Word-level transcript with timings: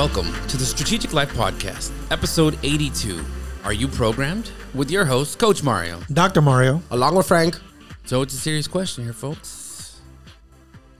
Welcome 0.00 0.32
to 0.48 0.56
the 0.56 0.64
Strategic 0.64 1.12
Life 1.12 1.30
Podcast, 1.34 1.92
episode 2.10 2.58
82. 2.62 3.22
Are 3.64 3.74
you 3.74 3.86
programmed? 3.86 4.50
With 4.72 4.90
your 4.90 5.04
host, 5.04 5.38
Coach 5.38 5.62
Mario. 5.62 6.00
Dr. 6.10 6.40
Mario. 6.40 6.82
Along 6.90 7.16
with 7.16 7.28
Frank. 7.28 7.60
So 8.06 8.22
it's 8.22 8.32
a 8.32 8.38
serious 8.38 8.66
question 8.66 9.04
here, 9.04 9.12
folks. 9.12 10.00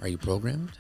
Are 0.02 0.09
you 0.09 0.19
programmed? 0.19 0.73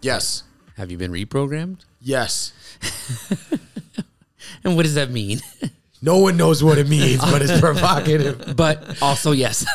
Yes. 0.00 0.44
Have 0.78 0.90
you 0.90 0.96
been 0.96 1.12
reprogrammed? 1.12 1.84
Yes. 2.00 2.54
And 4.64 4.74
what 4.74 4.84
does 4.84 4.94
that 4.94 5.10
mean? 5.10 5.42
No 6.00 6.16
one 6.16 6.38
knows 6.38 6.64
what 6.64 6.78
it 6.78 6.88
means, 6.88 7.20
but 7.20 7.42
it's 7.42 7.60
provocative. 7.60 8.56
but 8.56 9.00
also, 9.02 9.32
yes. 9.32 9.66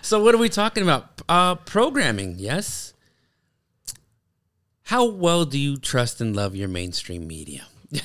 so, 0.00 0.22
what 0.22 0.34
are 0.34 0.38
we 0.38 0.48
talking 0.48 0.82
about? 0.82 1.20
Uh, 1.28 1.56
programming, 1.56 2.36
yes. 2.38 2.94
How 4.88 5.04
well 5.04 5.44
do 5.44 5.58
you 5.58 5.76
trust 5.76 6.22
and 6.22 6.34
love 6.34 6.56
your 6.56 6.66
mainstream 6.66 7.26
media? 7.26 7.66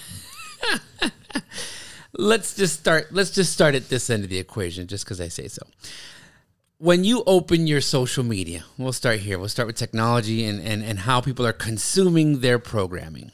let's 2.11 2.57
just 2.57 2.77
start. 2.77 3.13
Let's 3.13 3.31
just 3.31 3.53
start 3.53 3.73
at 3.73 3.87
this 3.87 4.09
end 4.09 4.25
of 4.25 4.29
the 4.29 4.37
equation, 4.37 4.87
just 4.87 5.05
because 5.05 5.21
I 5.21 5.29
say 5.29 5.47
so. 5.47 5.65
When 6.79 7.05
you 7.05 7.23
open 7.25 7.67
your 7.67 7.79
social 7.79 8.25
media, 8.25 8.65
we'll 8.77 8.91
start 8.91 9.19
here. 9.19 9.39
We'll 9.39 9.47
start 9.47 9.67
with 9.67 9.77
technology 9.77 10.43
and, 10.43 10.61
and, 10.61 10.83
and 10.83 10.99
how 10.99 11.21
people 11.21 11.47
are 11.47 11.53
consuming 11.53 12.41
their 12.41 12.59
programming. 12.59 13.31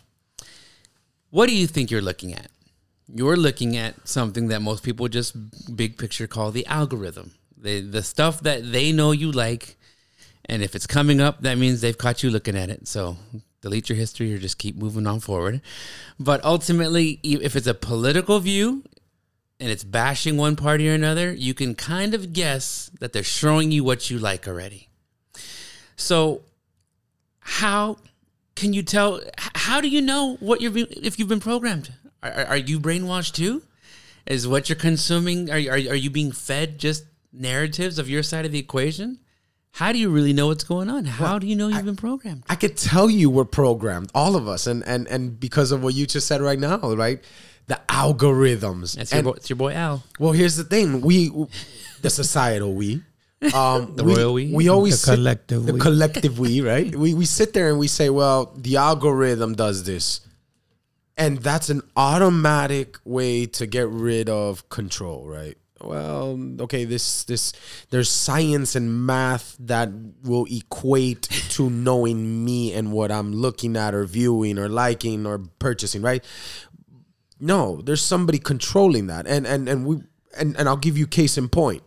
What 1.31 1.49
do 1.49 1.55
you 1.55 1.65
think 1.65 1.89
you're 1.89 2.03
looking 2.03 2.35
at? 2.35 2.51
You're 3.11 3.35
looking 3.35 3.75
at 3.75 4.07
something 4.07 4.49
that 4.49 4.61
most 4.61 4.83
people 4.83 5.07
just 5.07 5.75
big 5.75 5.97
picture 5.97 6.27
call 6.27 6.51
the 6.51 6.67
algorithm. 6.67 7.31
The 7.57 7.81
the 7.81 8.03
stuff 8.03 8.41
that 8.41 8.71
they 8.71 8.91
know 8.91 9.11
you 9.11 9.31
like, 9.31 9.75
and 10.45 10.63
if 10.63 10.75
it's 10.75 10.87
coming 10.87 11.19
up, 11.19 11.41
that 11.41 11.57
means 11.57 11.81
they've 11.81 11.97
caught 11.97 12.23
you 12.23 12.29
looking 12.29 12.55
at 12.55 12.69
it. 12.69 12.87
So 12.87 13.17
delete 13.61 13.89
your 13.89 13.97
history 13.97 14.33
or 14.33 14.37
just 14.37 14.57
keep 14.57 14.75
moving 14.75 15.05
on 15.07 15.19
forward. 15.19 15.61
But 16.19 16.43
ultimately, 16.43 17.19
if 17.23 17.55
it's 17.55 17.67
a 17.67 17.73
political 17.73 18.39
view 18.39 18.83
and 19.59 19.69
it's 19.69 19.83
bashing 19.83 20.37
one 20.37 20.55
party 20.55 20.89
or 20.89 20.93
another, 20.93 21.33
you 21.33 21.53
can 21.53 21.75
kind 21.75 22.13
of 22.13 22.33
guess 22.33 22.89
that 22.99 23.13
they're 23.13 23.23
showing 23.23 23.71
you 23.71 23.83
what 23.83 24.09
you 24.09 24.17
like 24.19 24.47
already. 24.47 24.87
So 25.95 26.43
how 27.39 27.97
can 28.55 28.73
you 28.73 28.83
tell? 28.83 29.21
How 29.37 29.81
do 29.81 29.89
you 29.89 30.01
know 30.01 30.37
what 30.39 30.61
you're 30.61 30.71
if 30.75 31.19
you've 31.19 31.27
been 31.27 31.39
programmed? 31.39 31.93
Are, 32.23 32.31
are- 32.31 32.45
are 32.47 32.57
you 32.57 32.79
brainwashed 32.79 33.33
too? 33.33 33.63
Is 34.25 34.47
what 34.47 34.69
you're 34.69 34.75
consuming? 34.75 35.49
Are 35.49 35.55
are 35.55 35.91
are 35.91 35.95
you 35.95 36.09
being 36.09 36.31
fed 36.31 36.77
just 36.77 37.03
narratives 37.33 37.97
of 37.99 38.09
your 38.09 38.21
side 38.23 38.45
of 38.45 38.51
the 38.51 38.59
equation? 38.59 39.19
How 39.71 39.91
do 39.93 39.97
you 39.99 40.09
really 40.09 40.33
know 40.33 40.47
what's 40.47 40.63
going 40.63 40.89
on? 40.89 41.05
How 41.05 41.39
do 41.39 41.47
you 41.47 41.55
know 41.55 41.67
you've 41.69 41.85
been 41.85 41.95
programmed? 41.95 42.43
I 42.49 42.55
could 42.55 42.75
tell 42.75 43.09
you 43.09 43.29
we're 43.29 43.45
programmed, 43.45 44.11
all 44.13 44.35
of 44.35 44.47
us, 44.47 44.67
and 44.67 44.83
and 44.85 45.07
and 45.07 45.39
because 45.39 45.71
of 45.71 45.81
what 45.83 45.93
you 45.93 46.05
just 46.05 46.27
said 46.27 46.41
right 46.41 46.59
now, 46.59 46.77
right? 46.95 47.23
The 47.67 47.79
algorithms. 47.87 48.95
That's 48.95 49.11
your 49.11 49.19
And- 49.19 49.25
boy, 49.25 49.31
it's 49.33 49.49
your 49.49 49.57
boy 49.57 49.73
Al. 49.73 50.03
Well, 50.19 50.33
here's 50.33 50.57
the 50.57 50.63
thing: 50.63 51.01
we, 51.01 51.29
the 52.01 52.09
societal 52.09 52.73
we, 52.73 53.03
um, 53.53 53.95
The 53.95 54.03
we, 54.03 54.15
royal 54.15 54.33
we? 54.33 54.51
we 54.51 54.67
always 54.69 54.99
The 55.01 55.05
sit- 55.07 55.15
collective 55.15 55.65
the 55.65 55.73
collective 55.77 56.39
we, 56.39 56.61
right? 56.61 56.93
we 57.03 57.13
we 57.13 57.25
sit 57.25 57.53
there 57.53 57.69
and 57.69 57.79
we 57.79 57.87
say, 57.87 58.09
well, 58.09 58.51
the 58.57 58.75
algorithm 58.77 59.53
does 59.55 59.85
this, 59.85 60.21
and 61.15 61.37
that's 61.37 61.69
an 61.69 61.83
automatic 61.95 62.97
way 63.05 63.45
to 63.45 63.65
get 63.65 63.87
rid 63.87 64.27
of 64.29 64.67
control, 64.69 65.25
right? 65.25 65.55
Well, 65.81 66.37
okay, 66.61 66.85
this 66.85 67.23
this 67.23 67.53
there's 67.89 68.09
science 68.09 68.75
and 68.75 69.05
math 69.05 69.55
that 69.59 69.89
will 70.23 70.45
equate 70.49 71.23
to 71.51 71.69
knowing 71.69 72.43
me 72.43 72.73
and 72.73 72.91
what 72.91 73.11
I'm 73.11 73.33
looking 73.33 73.77
at 73.77 73.93
or 73.93 74.05
viewing 74.05 74.59
or 74.59 74.67
liking 74.67 75.25
or 75.25 75.39
purchasing, 75.59 76.01
right? 76.01 76.23
No, 77.39 77.81
there's 77.81 78.01
somebody 78.01 78.39
controlling 78.39 79.07
that. 79.07 79.25
And 79.25 79.47
and 79.47 79.69
and 79.69 79.85
we 79.85 80.01
and, 80.37 80.57
and 80.57 80.67
I'll 80.67 80.77
give 80.77 80.97
you 80.97 81.07
case 81.07 81.37
in 81.37 81.47
point. 81.49 81.83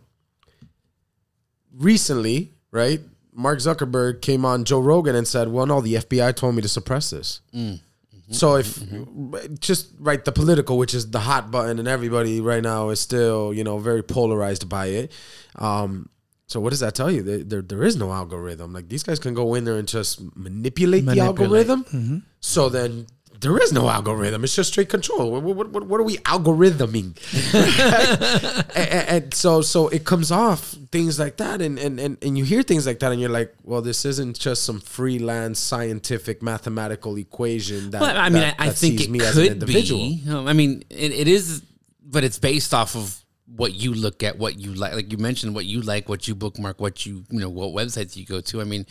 Recently, 1.75 2.53
right? 2.71 3.01
Mark 3.35 3.59
Zuckerberg 3.59 4.21
came 4.21 4.45
on 4.45 4.63
Joe 4.63 4.79
Rogan 4.79 5.15
and 5.15 5.27
said, 5.27 5.49
"Well, 5.49 5.65
no, 5.65 5.81
the 5.81 5.95
FBI 5.95 6.35
told 6.35 6.55
me 6.55 6.61
to 6.61 6.69
suppress 6.69 7.11
this." 7.11 7.41
Mm. 7.53 7.79
Mm-hmm. 8.23 8.33
So 8.33 8.55
if 8.55 8.75
mm-hmm. 8.75 9.55
just 9.59 9.91
right 9.99 10.23
the 10.23 10.31
political, 10.31 10.77
which 10.77 10.93
is 10.93 11.11
the 11.11 11.19
hot 11.19 11.51
button, 11.51 11.79
and 11.79 11.87
everybody 11.87 12.39
right 12.41 12.63
now 12.63 12.89
is 12.89 12.99
still 12.99 13.53
you 13.53 13.63
know 13.63 13.77
very 13.77 14.03
polarized 14.03 14.69
by 14.69 14.87
it. 14.87 15.11
Um, 15.55 16.09
so 16.47 16.59
what 16.59 16.69
does 16.69 16.81
that 16.81 16.93
tell 16.93 17.09
you? 17.09 17.23
There, 17.23 17.43
there, 17.43 17.61
there 17.61 17.83
is 17.83 17.95
no 17.95 18.11
algorithm. 18.11 18.73
Like 18.73 18.87
these 18.87 19.03
guys 19.03 19.19
can 19.19 19.33
go 19.33 19.55
in 19.55 19.63
there 19.65 19.75
and 19.75 19.87
just 19.87 20.21
manipulate, 20.35 21.05
the 21.05 21.15
Manipulate. 21.15 21.69
algorithm. 21.69 21.83
Mm-hmm. 21.85 22.17
So 22.41 22.69
then 22.69 23.07
there 23.39 23.57
is 23.57 23.73
no 23.73 23.89
algorithm. 23.89 24.43
It's 24.43 24.55
just 24.55 24.71
straight 24.71 24.89
control. 24.89 25.31
What, 25.31 25.43
what, 25.43 25.69
what, 25.69 25.83
what 25.87 25.99
are 25.99 26.03
we 26.03 26.17
algorithming? 26.19 27.17
and, 28.75 28.89
and- 28.89 29.09
and 29.23 29.33
so 29.33 29.61
so 29.61 29.87
it 29.89 30.05
comes 30.05 30.31
off 30.31 30.75
things 30.91 31.19
like 31.19 31.37
that, 31.37 31.61
and, 31.61 31.77
and 31.77 31.99
and 31.99 32.17
and 32.21 32.37
you 32.37 32.43
hear 32.45 32.63
things 32.63 32.85
like 32.87 32.99
that, 32.99 33.11
and 33.11 33.19
you're 33.21 33.29
like, 33.29 33.53
well, 33.63 33.81
this 33.81 34.05
isn't 34.05 34.39
just 34.39 34.63
some 34.63 34.79
freelance 34.79 35.59
scientific 35.59 36.41
mathematical 36.41 37.17
equation 37.17 37.91
that. 37.91 38.01
Well, 38.01 38.17
I 38.17 38.29
mean, 38.29 38.41
that- 38.41 38.55
I, 38.59 38.65
I 38.65 38.67
that 38.69 38.77
think 38.77 39.01
it 39.01 39.09
me 39.09 39.19
as 39.21 39.37
an 39.37 39.43
could 39.43 39.51
individual. 39.53 39.99
be. 40.01 40.23
Um, 40.29 40.47
I 40.47 40.53
mean, 40.53 40.83
it, 40.89 41.11
it 41.11 41.27
is, 41.27 41.61
but 42.03 42.23
it's 42.23 42.39
based 42.39 42.73
off 42.73 42.95
of 42.95 43.19
what 43.55 43.73
you 43.73 43.93
look 43.93 44.23
at, 44.23 44.37
what 44.39 44.57
you 44.59 44.73
like. 44.73 44.93
Like 44.93 45.11
you 45.11 45.17
mentioned, 45.17 45.53
what 45.53 45.65
you 45.65 45.81
like, 45.81 46.07
what 46.09 46.27
you 46.27 46.33
bookmark, 46.35 46.79
what 46.79 47.05
you 47.05 47.23
you 47.29 47.39
know, 47.39 47.49
what 47.49 47.69
websites 47.73 48.15
you 48.15 48.25
go 48.25 48.41
to. 48.41 48.61
I 48.61 48.63
mean, 48.63 48.85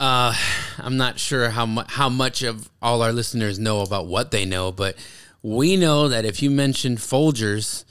uh, 0.00 0.34
I'm 0.78 0.96
not 0.96 1.18
sure 1.18 1.50
how 1.50 1.66
much 1.66 1.90
how 1.90 2.08
much 2.08 2.42
of 2.42 2.68
all 2.82 3.02
our 3.02 3.12
listeners 3.12 3.58
know 3.58 3.80
about 3.80 4.06
what 4.06 4.30
they 4.30 4.44
know, 4.44 4.72
but 4.72 4.96
we 5.42 5.76
know 5.76 6.08
that 6.08 6.24
if 6.24 6.42
you 6.42 6.50
mention 6.50 6.96
Folgers. 6.96 7.84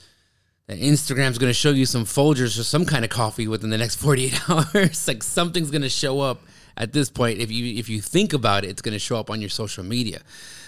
That 0.68 0.80
Instagram's 0.80 1.38
going 1.38 1.48
to 1.50 1.54
show 1.54 1.70
you 1.70 1.86
some 1.86 2.04
Folgers 2.04 2.58
or 2.58 2.64
some 2.64 2.84
kind 2.84 3.04
of 3.04 3.08
coffee 3.12 3.46
within 3.46 3.70
the 3.70 3.78
next 3.78 3.94
48 4.02 4.50
hours. 4.50 5.06
like 5.06 5.22
something's 5.22 5.70
going 5.70 5.82
to 5.82 5.88
show 5.88 6.20
up 6.20 6.40
at 6.76 6.92
this 6.92 7.08
point. 7.08 7.38
If 7.38 7.52
you 7.52 7.78
if 7.78 7.88
you 7.88 8.00
think 8.00 8.32
about 8.32 8.64
it, 8.64 8.70
it's 8.70 8.82
going 8.82 8.92
to 8.92 8.98
show 8.98 9.16
up 9.16 9.30
on 9.30 9.40
your 9.40 9.48
social 9.48 9.84
media. 9.84 10.22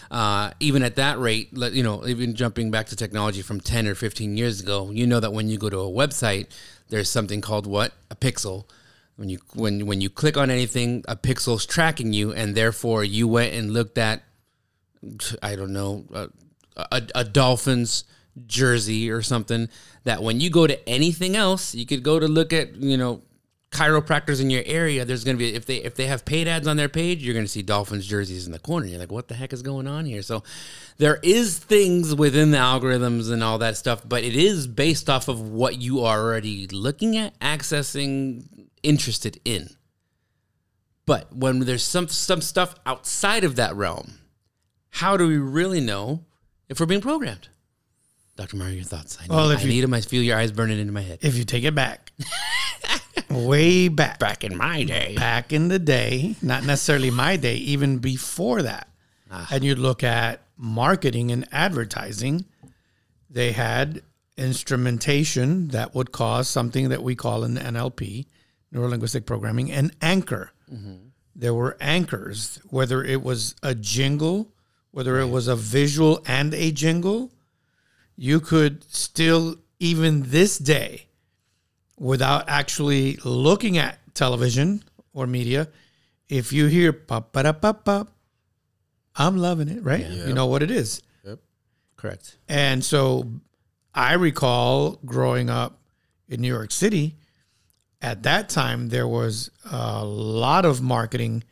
Uh, 0.08 0.52
even 0.60 0.84
at 0.84 0.94
that 0.94 1.18
rate, 1.18 1.48
let- 1.56 1.72
you 1.72 1.82
know, 1.82 2.06
even 2.06 2.36
jumping 2.36 2.70
back 2.70 2.86
to 2.86 2.94
technology 2.96 3.42
from 3.42 3.60
10 3.60 3.88
or 3.88 3.96
15 3.96 4.36
years 4.36 4.60
ago, 4.60 4.88
you 4.92 5.04
know 5.04 5.18
that 5.18 5.32
when 5.32 5.48
you 5.48 5.58
go 5.58 5.68
to 5.68 5.80
a 5.80 5.90
website, 5.90 6.46
there's 6.90 7.10
something 7.10 7.40
called 7.40 7.66
what 7.66 7.92
a 8.08 8.14
pixel. 8.14 8.66
When 9.18 9.28
you 9.28 9.40
when 9.52 9.84
when 9.84 10.00
you 10.00 10.08
click 10.08 10.36
on 10.36 10.48
anything, 10.48 11.04
a 11.08 11.16
pixel's 11.16 11.66
tracking 11.66 12.12
you, 12.12 12.32
and 12.32 12.54
therefore 12.54 13.02
you 13.02 13.26
went 13.26 13.52
and 13.52 13.72
looked 13.72 13.98
at 13.98 14.22
I 15.42 15.56
don't 15.56 15.72
know, 15.72 16.04
a, 16.12 16.28
a, 16.76 17.02
a 17.14 17.24
Dolphins 17.24 18.04
jersey 18.46 19.10
or 19.10 19.22
something 19.22 19.68
that 20.04 20.22
when 20.22 20.40
you 20.40 20.50
go 20.50 20.66
to 20.66 20.88
anything 20.88 21.36
else, 21.36 21.74
you 21.74 21.86
could 21.86 22.02
go 22.02 22.18
to 22.18 22.28
look 22.28 22.52
at, 22.52 22.76
you 22.76 22.96
know, 22.96 23.22
chiropractors 23.70 24.40
in 24.40 24.48
your 24.50 24.62
area. 24.64 25.04
There's 25.04 25.24
going 25.24 25.36
to 25.36 25.38
be, 25.38 25.54
if 25.54 25.66
they, 25.66 25.76
if 25.76 25.94
they 25.94 26.06
have 26.06 26.24
paid 26.24 26.48
ads 26.48 26.66
on 26.66 26.76
their 26.76 26.88
page, 26.88 27.22
you're 27.22 27.34
going 27.34 27.44
to 27.44 27.50
see 27.50 27.62
Dolphins 27.62 28.06
jerseys 28.06 28.46
in 28.46 28.52
the 28.52 28.58
corner. 28.58 28.86
You're 28.86 28.98
like, 28.98 29.12
what 29.12 29.28
the 29.28 29.34
heck 29.34 29.52
is 29.52 29.62
going 29.62 29.86
on 29.86 30.04
here? 30.06 30.22
So 30.22 30.42
there 30.96 31.18
is 31.22 31.58
things 31.58 32.14
within 32.14 32.50
the 32.50 32.58
algorithms 32.58 33.30
and 33.30 33.42
all 33.44 33.58
that 33.58 33.76
stuff, 33.76 34.02
but 34.08 34.24
it 34.24 34.34
is 34.36 34.66
based 34.66 35.10
off 35.10 35.28
of 35.28 35.40
what 35.50 35.80
you 35.80 36.00
are 36.04 36.18
already 36.18 36.66
looking 36.68 37.16
at, 37.16 37.38
accessing, 37.40 38.68
interested 38.82 39.38
in. 39.44 39.68
But 41.04 41.34
when 41.34 41.60
there's 41.60 41.84
some 41.84 42.08
some 42.08 42.42
stuff 42.42 42.74
outside 42.84 43.42
of 43.44 43.56
that 43.56 43.74
realm, 43.74 44.18
how 44.90 45.16
do 45.16 45.26
we 45.26 45.38
really 45.38 45.80
know 45.80 46.24
if 46.68 46.80
we're 46.80 46.86
being 46.86 47.00
programmed? 47.00 47.48
Dr. 48.36 48.56
Mario, 48.56 48.74
your 48.76 48.84
thoughts. 48.84 49.16
I 49.18 49.22
need, 49.22 49.30
Well, 49.30 49.50
if 49.50 49.60
I 49.60 49.62
you- 49.62 49.68
need 49.70 49.80
them. 49.80 49.94
I 49.94 50.00
feel 50.02 50.22
your 50.22 50.36
eyes 50.38 50.52
burning 50.52 50.78
into 50.78 50.92
my 50.92 51.00
head. 51.00 51.18
If 51.22 51.36
you 51.36 51.44
take 51.44 51.64
it 51.64 51.74
back, 51.74 52.12
way 53.30 53.88
back, 53.88 54.18
Back 54.18 54.44
in 54.44 54.56
my 54.56 54.84
day. 54.84 55.14
back 55.16 55.52
in 55.52 55.68
the 55.68 55.78
day, 55.78 56.36
not 56.42 56.64
necessarily 56.64 57.10
my 57.10 57.36
day, 57.36 57.56
even 57.56 57.98
before 57.98 58.62
that, 58.62 58.88
ah. 59.30 59.48
and 59.50 59.64
you 59.64 59.74
look 59.74 60.02
at 60.02 60.42
marketing 60.56 61.30
and 61.30 61.46
advertising, 61.52 62.44
they 63.30 63.52
had 63.52 64.02
instrumentation 64.36 65.68
that 65.68 65.94
would 65.94 66.12
cause 66.12 66.48
something 66.48 66.88
that 66.88 67.02
we 67.02 67.14
call 67.14 67.44
in 67.44 67.56
NLP, 67.56 68.26
neuro 68.72 68.88
linguistic 68.88 69.26
programming, 69.26 69.70
an 69.70 69.90
anchor. 70.00 70.52
Mm-hmm. 70.72 71.08
There 71.34 71.54
were 71.54 71.76
anchors, 71.80 72.60
whether 72.68 73.02
it 73.04 73.22
was 73.22 73.54
a 73.62 73.74
jingle, 73.74 74.52
whether 74.90 75.18
it 75.18 75.28
was 75.28 75.48
a 75.48 75.56
visual 75.56 76.22
and 76.26 76.54
a 76.54 76.72
jingle, 76.72 77.32
you 78.16 78.40
could 78.40 78.84
still, 78.92 79.56
even 79.78 80.30
this 80.30 80.58
day, 80.58 81.07
without 81.98 82.48
actually 82.48 83.16
looking 83.24 83.78
at 83.78 83.98
television 84.14 84.82
or 85.12 85.26
media, 85.26 85.68
if 86.28 86.52
you 86.52 86.66
hear 86.66 86.92
pop 86.92 87.32
pa 87.32 87.52
pop 87.52 87.84
pop, 87.84 88.08
I'm 89.16 89.36
loving 89.36 89.68
it, 89.68 89.82
right? 89.82 90.06
You 90.06 90.32
know 90.32 90.46
what 90.46 90.62
it 90.62 90.70
is. 90.70 91.02
Correct. 91.96 92.38
And 92.48 92.84
so 92.84 93.28
I 93.92 94.14
recall 94.14 95.00
growing 95.04 95.50
up 95.50 95.80
in 96.28 96.40
New 96.40 96.48
York 96.48 96.70
City, 96.70 97.16
at 98.00 98.22
that 98.22 98.48
time 98.48 98.88
there 98.88 99.08
was 99.08 99.50
a 99.70 100.04
lot 100.04 100.64
of 100.64 100.80
marketing 100.80 101.42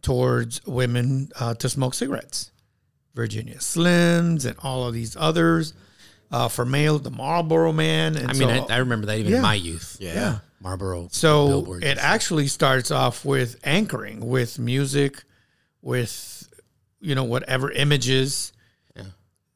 towards 0.00 0.64
women 0.64 1.30
uh, 1.40 1.54
to 1.54 1.68
smoke 1.68 1.94
cigarettes. 1.94 2.52
Virginia 3.14 3.56
Slims 3.56 4.46
and 4.46 4.56
all 4.62 4.86
of 4.86 4.94
these 4.94 5.16
others. 5.16 5.74
Uh, 6.30 6.46
for 6.48 6.64
male, 6.66 6.98
the 6.98 7.10
Marlboro 7.10 7.72
Man. 7.72 8.16
And 8.16 8.28
I 8.30 8.32
mean, 8.34 8.48
so, 8.48 8.66
I, 8.70 8.74
I 8.74 8.76
remember 8.78 9.06
that 9.06 9.18
even 9.18 9.30
Yeah. 9.32 9.36
in 9.38 9.42
my 9.42 9.54
youth. 9.54 9.96
yeah. 10.00 10.38
Marlboro. 10.60 11.08
So 11.12 11.74
it 11.80 11.98
actually 11.98 12.48
starts 12.48 12.90
off 12.90 13.24
with 13.24 13.58
anchoring, 13.64 14.28
with 14.28 14.58
music, 14.58 15.22
with 15.82 16.52
you 17.00 17.14
know 17.14 17.24
whatever 17.24 17.70
images 17.70 18.52
Yeah. 18.96 19.04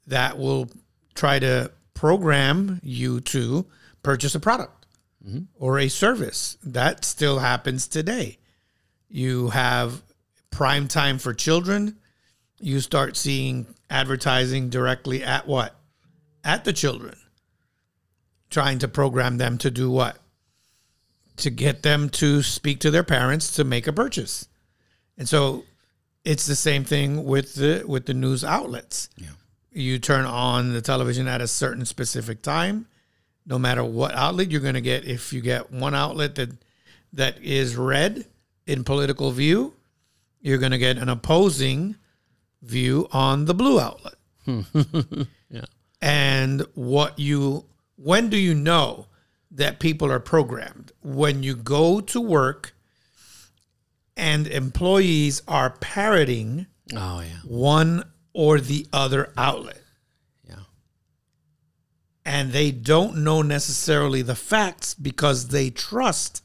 that 0.06 0.38
will 0.38 0.70
try 1.14 1.40
to 1.40 1.72
program 1.94 2.80
you 2.84 3.20
to 3.20 3.66
purchase 4.02 4.34
a 4.34 4.40
product 4.40 4.86
or 5.56 5.78
a 5.78 5.88
service. 5.88 6.56
That 6.64 7.04
still 7.04 7.38
happens 7.40 7.86
today. 7.88 8.38
You 9.08 9.50
have 9.50 10.02
prime 10.50 10.88
time 10.88 11.18
for 11.18 11.34
children. 11.34 11.96
You 12.60 12.80
start 12.80 13.16
seeing 13.16 13.66
advertising 13.90 14.70
directly 14.70 15.22
at 15.24 15.46
what? 15.46 15.76
At 16.44 16.64
the 16.64 16.72
children. 16.72 17.16
Trying 18.50 18.80
to 18.80 18.88
program 18.88 19.38
them 19.38 19.58
to 19.58 19.70
do 19.70 19.90
what? 19.90 20.18
to 21.36 21.50
get 21.50 21.82
them 21.82 22.08
to 22.08 22.42
speak 22.42 22.80
to 22.80 22.90
their 22.90 23.02
parents 23.02 23.56
to 23.56 23.64
make 23.64 23.86
a 23.86 23.92
purchase. 23.92 24.48
And 25.16 25.28
so 25.28 25.64
it's 26.24 26.46
the 26.46 26.56
same 26.56 26.84
thing 26.84 27.24
with 27.24 27.54
the 27.54 27.84
with 27.86 28.06
the 28.06 28.14
news 28.14 28.44
outlets. 28.44 29.08
Yeah. 29.16 29.30
You 29.72 29.98
turn 29.98 30.24
on 30.24 30.72
the 30.72 30.82
television 30.82 31.28
at 31.28 31.40
a 31.40 31.48
certain 31.48 31.86
specific 31.86 32.42
time, 32.42 32.86
no 33.46 33.58
matter 33.58 33.82
what 33.82 34.14
outlet 34.14 34.50
you're 34.50 34.60
going 34.60 34.74
to 34.74 34.80
get 34.80 35.04
if 35.04 35.32
you 35.32 35.40
get 35.40 35.72
one 35.72 35.94
outlet 35.94 36.34
that 36.36 36.50
that 37.14 37.42
is 37.42 37.76
red 37.76 38.26
in 38.66 38.84
political 38.84 39.32
view, 39.32 39.74
you're 40.40 40.58
going 40.58 40.72
to 40.72 40.78
get 40.78 40.98
an 40.98 41.08
opposing 41.08 41.96
view 42.62 43.08
on 43.10 43.46
the 43.46 43.54
blue 43.54 43.80
outlet. 43.80 44.14
And 46.02 46.66
what 46.74 47.18
you 47.18 47.64
when 47.96 48.28
do 48.28 48.36
you 48.36 48.54
know 48.54 49.06
that 49.52 49.78
people 49.78 50.10
are 50.10 50.18
programmed? 50.20 50.90
When 51.02 51.42
you 51.44 51.54
go 51.54 52.00
to 52.00 52.20
work 52.20 52.74
and 54.16 54.46
employees 54.48 55.42
are 55.46 55.70
parroting 55.70 56.66
Oh 56.94 57.20
yeah. 57.20 57.38
one 57.44 58.02
or 58.32 58.58
the 58.60 58.86
other 58.92 59.32
outlet 59.36 59.80
Yeah. 60.48 60.64
and 62.24 62.50
they 62.52 62.70
don't 62.72 63.18
know 63.18 63.42
necessarily 63.42 64.22
the 64.22 64.34
facts 64.34 64.94
because 64.94 65.48
they 65.48 65.70
trust 65.70 66.42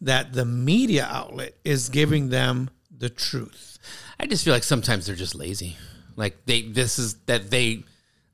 that 0.00 0.32
the 0.32 0.44
media 0.44 1.06
outlet 1.10 1.54
is 1.64 1.88
giving 1.88 2.28
them 2.30 2.70
the 2.96 3.08
truth. 3.10 3.78
I 4.18 4.26
just 4.26 4.44
feel 4.44 4.54
like 4.54 4.64
sometimes 4.64 5.06
they're 5.06 5.14
just 5.16 5.34
lazy. 5.34 5.76
Like 6.16 6.46
they 6.46 6.62
this 6.62 6.98
is 6.98 7.14
that 7.26 7.50
they 7.50 7.84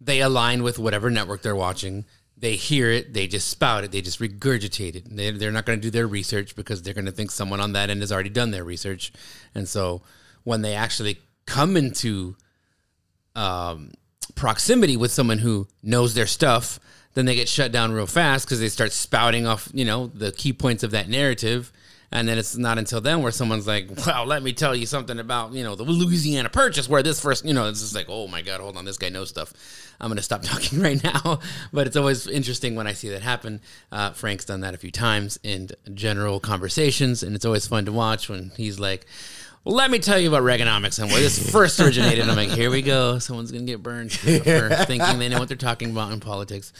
they 0.04 0.20
align 0.20 0.62
with 0.62 0.78
whatever 0.78 1.10
network 1.10 1.42
they're 1.42 1.56
watching. 1.56 2.04
They 2.36 2.56
hear 2.56 2.90
it, 2.90 3.14
they 3.14 3.26
just 3.28 3.48
spout 3.48 3.84
it, 3.84 3.92
they 3.92 4.00
just 4.00 4.18
regurgitate 4.18 4.96
it. 4.96 5.16
They, 5.16 5.30
they're 5.30 5.52
not 5.52 5.64
going 5.64 5.78
to 5.78 5.82
do 5.82 5.90
their 5.90 6.08
research 6.08 6.56
because 6.56 6.82
they're 6.82 6.94
going 6.94 7.06
to 7.06 7.12
think 7.12 7.30
someone 7.30 7.60
on 7.60 7.72
that 7.74 7.88
end 7.88 8.00
has 8.00 8.10
already 8.10 8.30
done 8.30 8.50
their 8.50 8.64
research. 8.64 9.12
And 9.54 9.68
so 9.68 10.02
when 10.42 10.62
they 10.62 10.74
actually 10.74 11.18
come 11.46 11.76
into 11.76 12.36
um, 13.36 13.92
proximity 14.34 14.96
with 14.96 15.12
someone 15.12 15.38
who 15.38 15.68
knows 15.82 16.14
their 16.14 16.26
stuff, 16.26 16.80
then 17.14 17.26
they 17.26 17.34
get 17.34 17.48
shut 17.48 17.70
down 17.70 17.92
real 17.92 18.06
fast 18.06 18.46
because 18.46 18.60
they 18.60 18.68
start 18.68 18.92
spouting 18.92 19.46
off, 19.46 19.68
you 19.72 19.84
know, 19.84 20.08
the 20.08 20.32
key 20.32 20.52
points 20.52 20.82
of 20.82 20.90
that 20.90 21.08
narrative. 21.08 21.72
And 22.12 22.28
then 22.28 22.36
it's 22.38 22.56
not 22.56 22.76
until 22.78 23.00
then 23.00 23.22
where 23.22 23.32
someone's 23.32 23.66
like, 23.66 23.88
"Well, 24.06 24.26
let 24.26 24.42
me 24.42 24.52
tell 24.52 24.74
you 24.74 24.84
something 24.84 25.18
about 25.18 25.52
you 25.52 25.64
know 25.64 25.74
the 25.74 25.82
Louisiana 25.82 26.50
Purchase, 26.50 26.88
where 26.88 27.02
this 27.02 27.20
first, 27.20 27.44
you 27.44 27.54
know, 27.54 27.68
it's 27.68 27.80
just 27.80 27.94
like, 27.94 28.06
oh 28.08 28.28
my 28.28 28.42
god, 28.42 28.60
hold 28.60 28.76
on, 28.76 28.84
this 28.84 28.98
guy 28.98 29.08
knows 29.08 29.30
stuff. 29.30 29.52
I'm 29.98 30.08
gonna 30.08 30.22
stop 30.22 30.42
talking 30.44 30.80
right 30.80 31.02
now. 31.02 31.40
But 31.72 31.86
it's 31.86 31.96
always 31.96 32.26
interesting 32.26 32.74
when 32.74 32.86
I 32.86 32.92
see 32.92 33.08
that 33.08 33.22
happen. 33.22 33.60
Uh, 33.90 34.10
Frank's 34.10 34.44
done 34.44 34.60
that 34.60 34.74
a 34.74 34.78
few 34.78 34.90
times 34.90 35.38
in 35.42 35.70
general 35.94 36.38
conversations, 36.38 37.22
and 37.22 37.34
it's 37.34 37.44
always 37.44 37.66
fun 37.66 37.86
to 37.86 37.92
watch 37.92 38.28
when 38.28 38.52
he's 38.56 38.78
like, 38.78 39.06
well, 39.64 39.76
let 39.76 39.90
me 39.90 39.98
tell 39.98 40.18
you 40.18 40.28
about 40.28 40.42
Reaganomics 40.42 41.00
and 41.00 41.10
where 41.10 41.20
this 41.20 41.50
first 41.52 41.78
originated. 41.78 42.28
I'm 42.28 42.36
like, 42.36 42.50
here 42.50 42.70
we 42.70 42.82
go. 42.82 43.18
Someone's 43.18 43.52
going 43.52 43.64
to 43.64 43.72
get 43.72 43.82
burned 43.82 44.12
for 44.12 44.68
thinking 44.86 45.18
they 45.18 45.28
know 45.28 45.38
what 45.38 45.48
they're 45.48 45.56
talking 45.56 45.90
about 45.90 46.12
in 46.12 46.20
politics. 46.20 46.72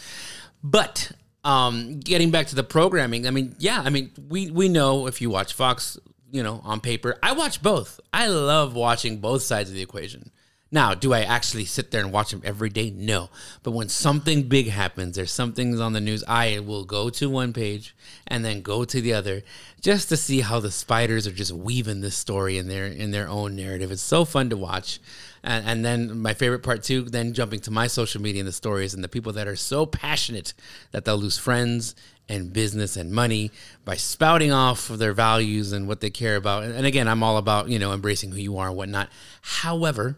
But 0.63 1.11
um, 1.43 1.99
getting 1.99 2.31
back 2.31 2.47
to 2.47 2.55
the 2.55 2.63
programming, 2.63 3.27
I 3.27 3.31
mean, 3.31 3.55
yeah, 3.59 3.81
I 3.83 3.89
mean, 3.89 4.11
we, 4.29 4.49
we 4.49 4.69
know 4.69 5.07
if 5.07 5.21
you 5.21 5.29
watch 5.29 5.53
Fox, 5.53 5.97
you 6.31 6.43
know, 6.43 6.61
on 6.63 6.79
paper, 6.79 7.17
I 7.21 7.33
watch 7.33 7.61
both. 7.61 7.99
I 8.13 8.27
love 8.27 8.75
watching 8.75 9.17
both 9.17 9.43
sides 9.43 9.69
of 9.69 9.75
the 9.75 9.81
equation. 9.81 10.31
Now, 10.73 10.95
do 10.95 11.13
I 11.13 11.21
actually 11.21 11.65
sit 11.65 11.91
there 11.91 12.01
and 12.01 12.11
watch 12.11 12.31
them 12.31 12.41
every 12.43 12.69
day? 12.69 12.89
No. 12.89 13.29
But 13.61 13.73
when 13.73 13.89
something 13.89 14.49
big 14.49 14.69
happens, 14.69 15.15
there's 15.15 15.31
something's 15.31 15.79
on 15.79 15.93
the 15.93 16.01
news, 16.01 16.23
I 16.27 16.57
will 16.61 16.83
go 16.83 17.11
to 17.11 17.29
one 17.29 17.53
page 17.53 17.95
and 18.25 18.43
then 18.43 18.63
go 18.63 18.83
to 18.83 18.99
the 18.99 19.13
other 19.13 19.43
just 19.81 20.09
to 20.09 20.17
see 20.17 20.41
how 20.41 20.59
the 20.59 20.71
spiders 20.71 21.27
are 21.27 21.31
just 21.31 21.51
weaving 21.51 22.01
this 22.01 22.17
story 22.17 22.57
in 22.57 22.69
their 22.69 22.87
in 22.87 23.11
their 23.11 23.29
own 23.29 23.55
narrative. 23.55 23.91
It's 23.91 24.01
so 24.01 24.25
fun 24.25 24.49
to 24.49 24.57
watch. 24.57 24.99
And, 25.43 25.65
and 25.67 25.85
then 25.85 26.19
my 26.19 26.33
favorite 26.33 26.63
part 26.63 26.83
too, 26.83 27.03
then 27.03 27.33
jumping 27.33 27.59
to 27.61 27.71
my 27.71 27.87
social 27.87 28.21
media 28.21 28.41
and 28.41 28.47
the 28.47 28.53
stories 28.53 28.93
and 28.93 29.03
the 29.03 29.09
people 29.09 29.33
that 29.33 29.47
are 29.47 29.55
so 29.55 29.85
passionate 29.85 30.53
that 30.91 31.05
they'll 31.05 31.17
lose 31.17 31.37
friends 31.37 31.95
and 32.29 32.53
business 32.53 32.95
and 32.95 33.11
money 33.11 33.51
by 33.83 33.95
spouting 33.95 34.51
off 34.51 34.89
of 34.89 34.99
their 34.99 35.13
values 35.13 35.73
and 35.73 35.87
what 35.87 35.99
they 35.99 36.09
care 36.09 36.37
about. 36.37 36.63
And, 36.63 36.73
and 36.73 36.85
again, 36.85 37.07
I'm 37.07 37.21
all 37.23 37.37
about, 37.37 37.67
you 37.67 37.77
know, 37.77 37.91
embracing 37.91 38.31
who 38.31 38.37
you 38.37 38.57
are 38.57 38.69
and 38.69 38.77
whatnot. 38.77 39.09
However, 39.41 40.17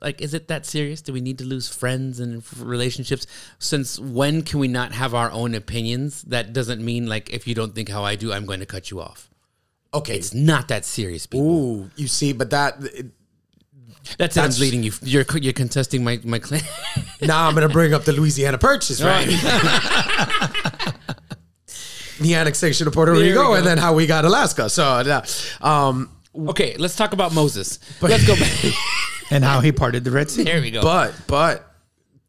like 0.00 0.20
is 0.20 0.32
it 0.32 0.48
that 0.48 0.64
serious 0.64 1.02
do 1.02 1.12
we 1.12 1.20
need 1.20 1.36
to 1.38 1.44
lose 1.44 1.68
friends 1.68 2.20
and 2.20 2.42
relationships 2.58 3.26
since 3.58 3.98
when 3.98 4.40
can 4.42 4.58
we 4.58 4.68
not 4.68 4.92
have 4.92 5.14
our 5.14 5.30
own 5.30 5.54
opinions 5.54 6.22
that 6.22 6.54
doesn't 6.54 6.82
mean 6.82 7.06
like 7.06 7.28
if 7.30 7.46
you 7.46 7.54
don't 7.54 7.74
think 7.74 7.90
how 7.90 8.02
i 8.02 8.16
do 8.16 8.32
i'm 8.32 8.46
going 8.46 8.60
to 8.60 8.66
cut 8.66 8.90
you 8.90 8.98
off 8.98 9.28
Okay. 9.92 10.14
it's 10.16 10.32
not 10.32 10.68
that 10.68 10.84
serious 10.84 11.26
people 11.26 11.46
Ooh, 11.50 11.90
you 11.96 12.06
see, 12.06 12.32
but 12.32 12.48
that 12.50 12.76
it, 12.82 13.06
that's 14.18 14.36
it. 14.36 14.40
I'm 14.40 14.50
leading 14.60 14.82
you. 14.82 14.92
You're 15.02 15.24
you're 15.40 15.52
contesting 15.52 16.04
my 16.04 16.20
my 16.24 16.38
claim. 16.38 16.62
Now 17.22 17.46
I'm 17.46 17.54
going 17.54 17.68
to 17.68 17.72
bring 17.72 17.92
up 17.92 18.04
the 18.04 18.12
Louisiana 18.12 18.56
Purchase, 18.56 19.02
right? 19.02 19.26
the 22.20 22.34
annexation 22.34 22.86
of 22.86 22.94
Puerto 22.94 23.14
There 23.14 23.22
Rico, 23.22 23.52
and 23.52 23.66
then 23.66 23.76
how 23.76 23.94
we 23.94 24.06
got 24.06 24.24
Alaska. 24.24 24.70
So, 24.70 24.84
uh, 24.84 25.22
um, 25.60 26.10
okay 26.34 26.76
let's 26.78 26.96
talk 26.96 27.12
about 27.12 27.34
moses. 27.34 27.78
But, 28.00 28.10
let's 28.10 28.26
go 28.26 28.36
back. 28.36 28.72
And 29.32 29.44
how 29.44 29.60
he 29.60 29.70
parted 29.70 30.02
the 30.02 30.10
Red 30.10 30.28
Sea. 30.28 30.42
there 30.42 30.60
we 30.60 30.72
go. 30.72 30.82
But 30.82 31.14
but 31.28 31.72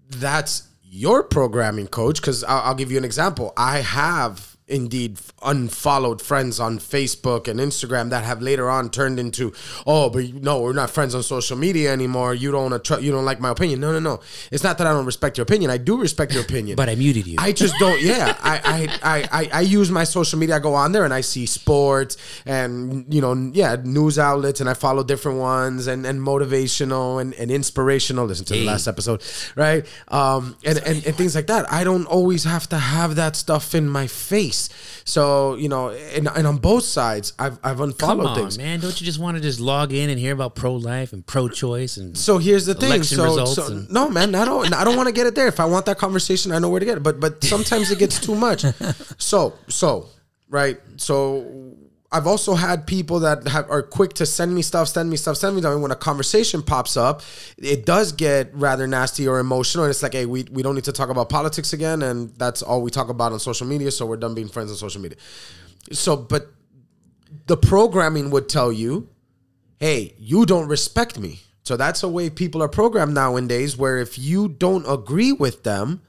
that's 0.10 0.68
your 0.84 1.24
programming 1.24 1.88
coach 1.88 2.22
because 2.22 2.44
I'll, 2.44 2.60
I'll 2.60 2.76
give 2.76 2.92
you 2.92 3.00
an 3.00 3.06
example. 3.06 3.54
I 3.58 3.80
have 3.80 4.51
indeed 4.72 5.20
unfollowed 5.44 6.22
friends 6.22 6.60
on 6.60 6.80
Facebook 6.80 7.48
and 7.48 7.60
Instagram 7.60 8.10
that 8.10 8.24
have 8.24 8.42
later 8.42 8.70
on 8.70 8.90
turned 8.90 9.20
into, 9.20 9.54
oh, 9.86 10.10
but 10.10 10.34
no, 10.34 10.62
we're 10.62 10.74
not 10.74 10.90
friends 10.90 11.14
on 11.14 11.24
social 11.24 11.58
media 11.58 11.92
anymore. 11.92 12.34
You 12.34 12.52
don't 12.52 12.72
attr- 12.72 13.02
you 13.02 13.12
don't 13.12 13.26
like 13.26 13.40
my 13.40 13.50
opinion. 13.50 13.80
No, 13.82 13.92
no, 13.92 14.00
no. 14.00 14.22
It's 14.52 14.64
not 14.64 14.78
that 14.78 14.88
I 14.88 14.92
don't 14.92 15.06
respect 15.06 15.38
your 15.38 15.44
opinion. 15.44 15.70
I 15.70 15.78
do 15.78 16.00
respect 16.00 16.34
your 16.34 16.44
opinion. 16.44 16.76
but 16.82 16.90
i 16.90 16.96
muted 16.96 17.28
you 17.28 17.36
I 17.38 17.52
just 17.52 17.76
don't. 17.80 18.02
Yeah, 18.02 18.38
I, 18.42 18.90
I, 19.04 19.18
I, 19.18 19.28
I, 19.32 19.50
I 19.60 19.62
use 19.62 19.92
my 19.92 20.04
social 20.04 20.40
media. 20.40 20.56
I 20.56 20.60
go 20.60 20.74
on 20.74 20.92
there 20.92 21.06
and 21.06 21.14
I 21.14 21.22
see 21.22 21.46
sports 21.46 22.18
and 22.46 23.12
you 23.14 23.22
know, 23.22 23.34
yeah, 23.54 23.76
news 23.84 24.18
outlets, 24.18 24.62
and 24.62 24.70
I 24.70 24.74
follow 24.74 25.04
different 25.04 25.40
ones 25.40 25.88
and, 25.88 26.06
and 26.06 26.20
motivational 26.20 27.22
and, 27.22 27.34
and 27.36 27.52
inspirational. 27.52 28.26
Listen 28.26 28.46
to 28.46 28.54
the 28.54 28.66
last 28.66 28.88
episode, 28.88 29.24
right? 29.56 29.86
Um, 30.08 30.56
and, 30.64 30.78
and 30.80 31.06
and 31.06 31.16
things 31.16 31.36
like 31.36 31.48
that. 31.48 31.72
I 31.72 31.84
don't 31.84 32.06
always 32.06 32.44
have 32.44 32.68
to 32.70 32.78
have 32.78 33.16
that 33.16 33.36
stuff 33.36 33.76
in 33.76 33.88
my 33.88 34.08
face. 34.08 34.61
So 35.06 35.56
you 35.56 35.70
know, 35.70 35.90
and, 35.90 36.28
and 36.28 36.46
on 36.48 36.58
both 36.58 36.84
sides, 36.84 37.34
I've 37.40 37.58
I've 37.64 37.78
Come 37.78 37.90
unfollowed 37.90 38.28
on, 38.28 38.36
things. 38.36 38.58
man! 38.58 38.80
Don't 38.80 39.00
you 39.00 39.06
just 39.06 39.20
want 39.20 39.38
to 39.38 39.42
just 39.44 39.60
log 39.60 39.94
in 39.94 40.10
and 40.10 40.20
hear 40.20 40.34
about 40.34 40.56
pro-life 40.56 41.14
and 41.14 41.26
pro-choice 41.26 41.98
and 41.98 42.18
So 42.18 42.38
here's 42.38 42.66
the 42.66 42.76
thing. 42.76 43.04
So, 43.04 43.46
so 43.46 43.68
and- 43.68 43.90
no, 43.92 44.10
man, 44.10 44.36
I 44.36 44.46
don't. 44.46 44.74
I 44.74 44.84
don't 44.84 44.96
want 44.98 45.08
to 45.08 45.14
get 45.14 45.28
it 45.28 45.36
there. 45.36 45.48
If 45.48 45.60
I 45.60 45.66
want 45.66 45.86
that 45.88 45.98
conversation, 45.98 46.52
I 46.52 46.60
know 46.60 46.70
where 46.70 46.80
to 46.80 46.86
get 46.86 46.98
it. 46.98 47.04
But 47.04 47.20
but 47.20 47.44
sometimes 47.44 47.92
it 47.92 48.00
gets 48.00 48.20
too 48.20 48.36
much. 48.36 48.66
So 49.18 49.54
so 49.68 50.08
right. 50.50 50.80
So 50.98 51.76
I've 52.14 52.28
also 52.28 52.56
had 52.56 52.88
people 52.88 53.22
that 53.22 53.48
have, 53.48 53.70
are 53.70 53.82
quick 53.82 54.14
to 54.16 54.26
send 54.26 54.54
me 54.54 54.62
stuff, 54.62 54.90
send 54.90 55.10
me 55.10 55.16
stuff, 55.16 55.38
send 55.38 55.56
me 55.56 55.62
stuff. 55.62 55.74
And 55.74 55.82
when 55.82 55.92
a 55.92 55.96
conversation 55.96 56.62
pops 56.62 56.98
up, 56.98 57.22
it 57.58 57.86
does 57.86 58.12
get 58.12 58.54
rather 58.54 58.86
nasty 58.86 59.28
or 59.28 59.40
emotional. 59.40 59.86
And 59.86 59.92
it's 59.92 60.04
like, 60.04 60.14
hey, 60.14 60.26
we, 60.26 60.46
we 60.52 60.62
don't 60.62 60.76
need 60.76 60.84
to 60.86 60.92
talk 60.92 61.10
about 61.10 61.30
politics 61.30 61.72
again. 61.72 62.02
And 62.04 62.32
that's 62.38 62.62
all 62.62 62.82
we 62.82 62.92
talk 62.92 63.08
about 63.08 63.32
on 63.32 63.40
social 63.40 63.66
media. 63.66 63.92
So 63.92 64.06
we're 64.06 64.18
done 64.18 64.36
being 64.36 64.50
friends 64.50 64.72
on 64.72 64.78
social 64.78 65.02
media. 65.02 65.18
So, 65.94 66.18
but 66.18 66.48
the 67.48 67.56
programming 67.56 68.30
would 68.32 68.50
tell 68.50 68.74
you, 68.74 69.08
hey, 69.80 70.14
you 70.18 70.46
don't 70.46 70.68
respect 70.68 71.18
me. 71.18 71.40
So 71.64 71.78
that's 71.78 72.04
a 72.04 72.10
way 72.10 72.30
people 72.30 72.62
are 72.62 72.68
programmed 72.68 73.14
nowadays 73.14 73.78
where 73.78 74.00
if 74.00 74.20
you 74.20 74.50
don't 74.50 74.86
agree 74.86 75.32
with 75.32 75.64
them, 75.64 76.02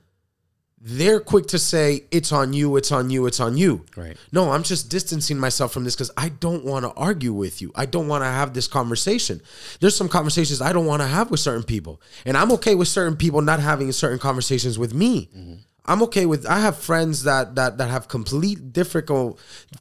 they're 0.84 1.20
quick 1.20 1.46
to 1.46 1.60
say 1.60 2.04
it's 2.10 2.32
on 2.32 2.52
you, 2.52 2.76
it's 2.76 2.90
on 2.90 3.08
you, 3.08 3.26
it's 3.26 3.38
on 3.38 3.56
you. 3.56 3.84
Right. 3.96 4.16
No, 4.32 4.50
I'm 4.50 4.64
just 4.64 4.90
distancing 4.90 5.38
myself 5.38 5.72
from 5.72 5.84
this 5.84 5.94
because 5.94 6.10
I 6.16 6.28
don't 6.28 6.64
want 6.64 6.84
to 6.84 6.92
argue 6.94 7.32
with 7.32 7.62
you. 7.62 7.70
I 7.76 7.86
don't 7.86 8.08
want 8.08 8.24
to 8.24 8.28
have 8.28 8.52
this 8.52 8.66
conversation. 8.66 9.40
There's 9.78 9.96
some 9.96 10.08
conversations 10.08 10.60
I 10.60 10.72
don't 10.72 10.86
want 10.86 11.00
to 11.00 11.06
have 11.08 11.30
with 11.30 11.38
certain 11.38 11.62
people, 11.62 12.02
and 12.26 12.36
I'm 12.36 12.50
okay 12.52 12.74
with 12.74 12.88
certain 12.88 13.16
people 13.16 13.42
not 13.42 13.60
having 13.60 13.92
certain 13.92 14.18
conversations 14.18 14.76
with 14.76 14.92
me. 14.92 15.30
Mm-hmm. 15.36 15.54
I'm 15.84 16.02
okay 16.04 16.26
with. 16.26 16.46
I 16.46 16.60
have 16.60 16.76
friends 16.76 17.24
that 17.24 17.54
that 17.54 17.78
that 17.78 17.90
have 17.90 18.08
complete 18.08 18.72
different, 18.72 19.08
oh, 19.10 19.36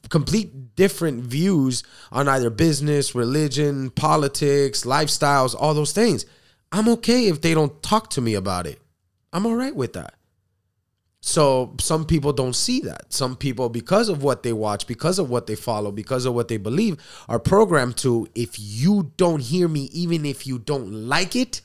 complete 0.08 0.76
different 0.76 1.24
views 1.24 1.82
on 2.12 2.28
either 2.28 2.50
business, 2.50 3.14
religion, 3.14 3.90
politics, 3.90 4.84
lifestyles, 4.84 5.54
all 5.58 5.74
those 5.74 5.92
things. 5.92 6.26
I'm 6.70 6.88
okay 6.88 7.26
if 7.26 7.40
they 7.40 7.54
don't 7.54 7.82
talk 7.82 8.10
to 8.10 8.20
me 8.20 8.34
about 8.34 8.66
it. 8.66 8.80
I'm 9.32 9.46
all 9.46 9.54
right 9.54 9.74
with 9.74 9.94
that. 9.94 10.14
So 11.24 11.74
some 11.78 12.04
people 12.04 12.32
don't 12.32 12.54
see 12.56 12.80
that. 12.80 13.12
Some 13.12 13.36
people, 13.36 13.68
because 13.68 14.08
of 14.08 14.24
what 14.24 14.42
they 14.42 14.52
watch, 14.52 14.88
because 14.88 15.20
of 15.20 15.30
what 15.30 15.46
they 15.46 15.54
follow, 15.54 15.92
because 15.92 16.26
of 16.26 16.34
what 16.34 16.48
they 16.48 16.56
believe, 16.56 16.96
are 17.28 17.38
programmed 17.38 17.96
to 17.98 18.26
if 18.34 18.56
you 18.58 19.12
don't 19.16 19.38
hear 19.40 19.68
me, 19.68 19.84
even 19.92 20.26
if 20.26 20.48
you 20.48 20.58
don't 20.58 20.90
like 21.08 21.36
it, 21.36 21.60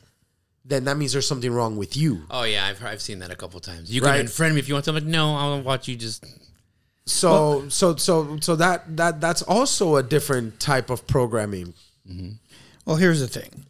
then 0.63 0.83
that 0.83 0.95
means 0.97 1.11
there's 1.13 1.27
something 1.27 1.51
wrong 1.51 1.75
with 1.75 1.97
you. 1.97 2.21
Oh 2.29 2.43
yeah, 2.43 2.67
I've 2.67 2.83
I've 2.85 3.01
seen 3.01 3.17
that 3.19 3.31
a 3.31 3.35
couple 3.35 3.59
times. 3.59 3.91
You 3.91 4.01
Right. 4.03 4.17
can 4.17 4.27
unfriend 4.27 4.53
me 4.53 4.59
if 4.59 4.67
you 4.67 4.75
want 4.75 4.85
to. 4.85 4.91
I'm 4.91 4.95
like, 4.95 5.05
no, 5.05 5.35
I'll 5.35 5.61
watch 5.63 5.87
you 5.87 5.95
just. 5.95 6.23
So 7.07 7.67
so 7.69 7.95
so 7.95 8.37
so 8.41 8.55
that 8.57 8.95
that 8.97 9.19
that's 9.21 9.41
also 9.41 9.95
a 9.95 10.03
different 10.03 10.59
type 10.59 10.89
of 10.91 11.07
programming. 11.07 11.73
Mm-hmm. 12.07 12.31
Well, 12.85 12.97
here's 12.97 13.21
the 13.21 13.27
thing. 13.27 13.65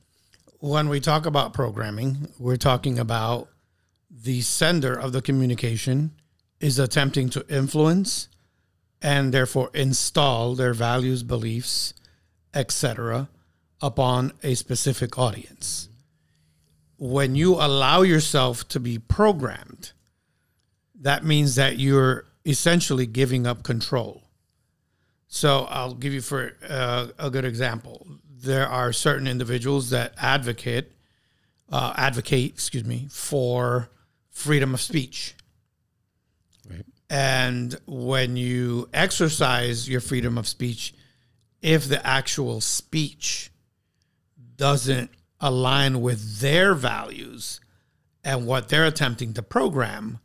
When 0.59 0.89
we 0.89 0.99
talk 0.99 1.25
about 1.25 1.53
programming, 1.53 2.27
we're 2.39 2.57
talking 2.57 2.99
about 2.99 3.47
the 4.09 4.41
sender 4.41 4.93
of 4.93 5.11
the 5.11 5.21
communication 5.21 6.11
is 6.59 6.79
attempting 6.79 7.29
to 7.29 7.45
influence 7.49 8.29
and 9.01 9.33
therefore 9.33 9.69
install 9.73 10.55
their 10.55 10.73
values, 10.73 11.23
beliefs, 11.23 11.93
etc. 12.53 13.29
upon 13.81 14.33
a 14.43 14.55
specific 14.55 15.17
audience. 15.19 15.89
When 16.97 17.35
you 17.35 17.55
allow 17.55 18.01
yourself 18.01 18.67
to 18.69 18.79
be 18.79 18.97
programmed, 18.97 19.91
that 20.99 21.23
means 21.23 21.55
that 21.55 21.77
you're 21.77 22.25
essentially 22.43 23.05
giving 23.05 23.45
up 23.45 23.61
control. 23.61 24.23
So 25.27 25.65
I'll 25.65 25.93
give 25.93 26.13
you 26.13 26.21
for 26.21 26.53
uh, 26.67 27.07
a 27.19 27.29
good 27.29 27.45
example. 27.45 28.07
There 28.27 28.67
are 28.67 28.93
certain 28.93 29.27
individuals 29.27 29.91
that 29.91 30.13
advocate, 30.17 30.91
uh, 31.69 31.93
advocate, 31.95 32.53
excuse 32.53 32.85
me, 32.85 33.07
for 33.11 33.89
freedom 34.37 34.75
of 34.75 34.79
speech. 34.79 35.35
Right. 36.69 36.85
And 37.09 37.75
when 37.87 38.37
you 38.37 38.87
exercise 38.93 39.89
your 39.89 39.99
freedom 39.99 40.37
of 40.37 40.47
speech, 40.47 40.93
if 41.61 41.89
the 41.89 42.05
actual 42.05 42.61
speech 42.61 43.51
doesn't 44.55 45.09
align 45.41 46.01
with 46.01 46.39
their 46.39 46.75
values 46.75 47.59
and 48.23 48.45
what 48.45 48.69
they're 48.69 48.85
attempting 48.85 49.33
to 49.33 49.41
program, 49.41 50.19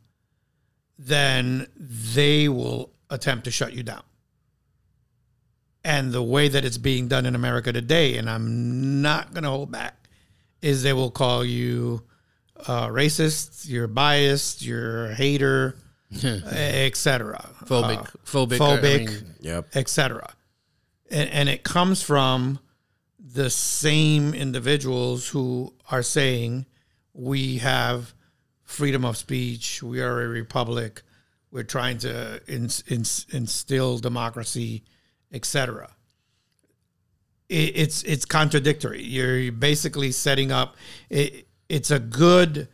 then 0.99 1.65
they 1.75 2.47
will 2.47 2.93
attempt 3.09 3.45
to 3.45 3.51
shut 3.51 3.73
you 3.73 3.81
down. 3.81 4.03
And 5.83 6.11
the 6.11 6.23
way 6.23 6.49
that 6.49 6.63
it's 6.63 6.77
being 6.77 7.07
done 7.07 7.25
in 7.25 7.33
America 7.33 7.73
today, 7.73 8.17
and 8.17 8.29
I'm 8.29 9.01
not 9.01 9.33
going 9.33 9.43
to 9.43 9.49
hold 9.49 9.71
back, 9.71 10.07
is 10.61 10.83
they 10.83 10.93
will 10.93 11.11
call 11.11 11.43
you 11.43 12.03
uh, 12.67 12.87
racist, 12.87 13.67
you're 13.67 13.87
biased, 13.87 14.61
you're 14.61 15.07
a 15.07 15.13
hater, 15.15 15.75
etc. 16.23 17.49
Phobic, 17.65 18.07
phobic, 18.25 18.57
phobic, 18.57 19.07
I 19.09 19.11
mean, 19.11 19.35
Yep. 19.41 19.75
etc. 19.75 20.33
And, 21.09 21.29
and 21.29 21.49
it 21.49 21.63
comes 21.63 22.01
from 22.01 22.59
the 23.19 23.49
same 23.49 24.33
individuals 24.33 25.27
who 25.29 25.73
are 25.89 26.03
saying 26.03 26.65
we 27.13 27.57
have 27.57 28.13
freedom 28.63 29.05
of 29.05 29.17
speech, 29.17 29.81
we 29.83 30.01
are 30.01 30.21
a 30.21 30.27
republic, 30.27 31.01
we're 31.51 31.63
trying 31.63 31.97
to 31.99 32.41
ins- 32.47 32.83
ins- 32.87 33.25
instill 33.31 33.97
democracy, 33.99 34.83
etc. 35.31 35.89
It, 37.49 37.73
it's 37.75 38.03
it's 38.03 38.25
contradictory. 38.25 39.03
You're 39.03 39.51
basically 39.51 40.11
setting 40.11 40.51
up. 40.51 40.75
It, 41.09 41.47
it's 41.69 41.91
a 41.91 41.99
good 41.99 42.67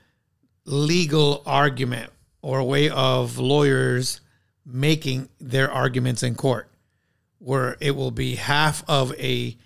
legal 0.65 1.43
argument 1.45 2.11
or 2.41 2.63
way 2.63 2.89
of 2.89 3.37
lawyers 3.37 4.21
making 4.65 5.29
their 5.39 5.71
arguments 5.71 6.23
in 6.23 6.35
court 6.35 6.69
where 7.39 7.77
it 7.79 7.95
will 7.95 8.11
be 8.11 8.35
half 8.35 8.83
of 8.87 9.13
a 9.17 9.57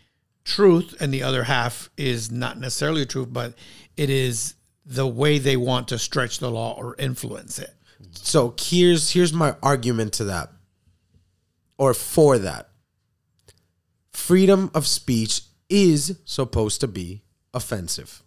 truth 0.44 0.96
and 1.00 1.13
the 1.13 1.24
other 1.24 1.44
half 1.44 1.89
is 1.98 2.32
not 2.32 2.60
necessarily 2.60 3.01
a 3.01 3.06
truth, 3.06 3.30
but 3.32 3.53
it 3.98 4.10
is 4.10 4.56
the 4.86 5.08
way 5.08 5.39
they 5.39 5.58
want 5.58 5.88
to 5.88 5.98
stretch 5.98 6.39
the 6.39 6.51
law 6.51 6.74
or 6.74 6.96
influence 6.98 7.60
it. 7.60 7.74
So 8.12 8.53
here's 8.60 9.12
here's 9.12 9.34
my 9.34 9.56
argument 9.63 10.13
to 10.13 10.25
that, 10.25 10.50
or 11.77 11.94
for 11.94 12.38
that. 12.38 12.70
Freedom 14.12 14.70
of 14.74 14.86
speech 14.86 15.42
is 15.70 16.20
supposed 16.25 16.80
to 16.82 16.88
be 16.88 17.24
offensive, 17.53 18.22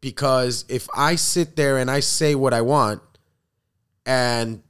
because 0.00 0.64
if 0.68 0.88
I 0.94 1.16
sit 1.16 1.56
there 1.56 1.78
and 1.78 1.90
I 1.90 2.00
say 2.00 2.34
what 2.34 2.54
I 2.54 2.62
want, 2.62 3.02
and 4.06 4.62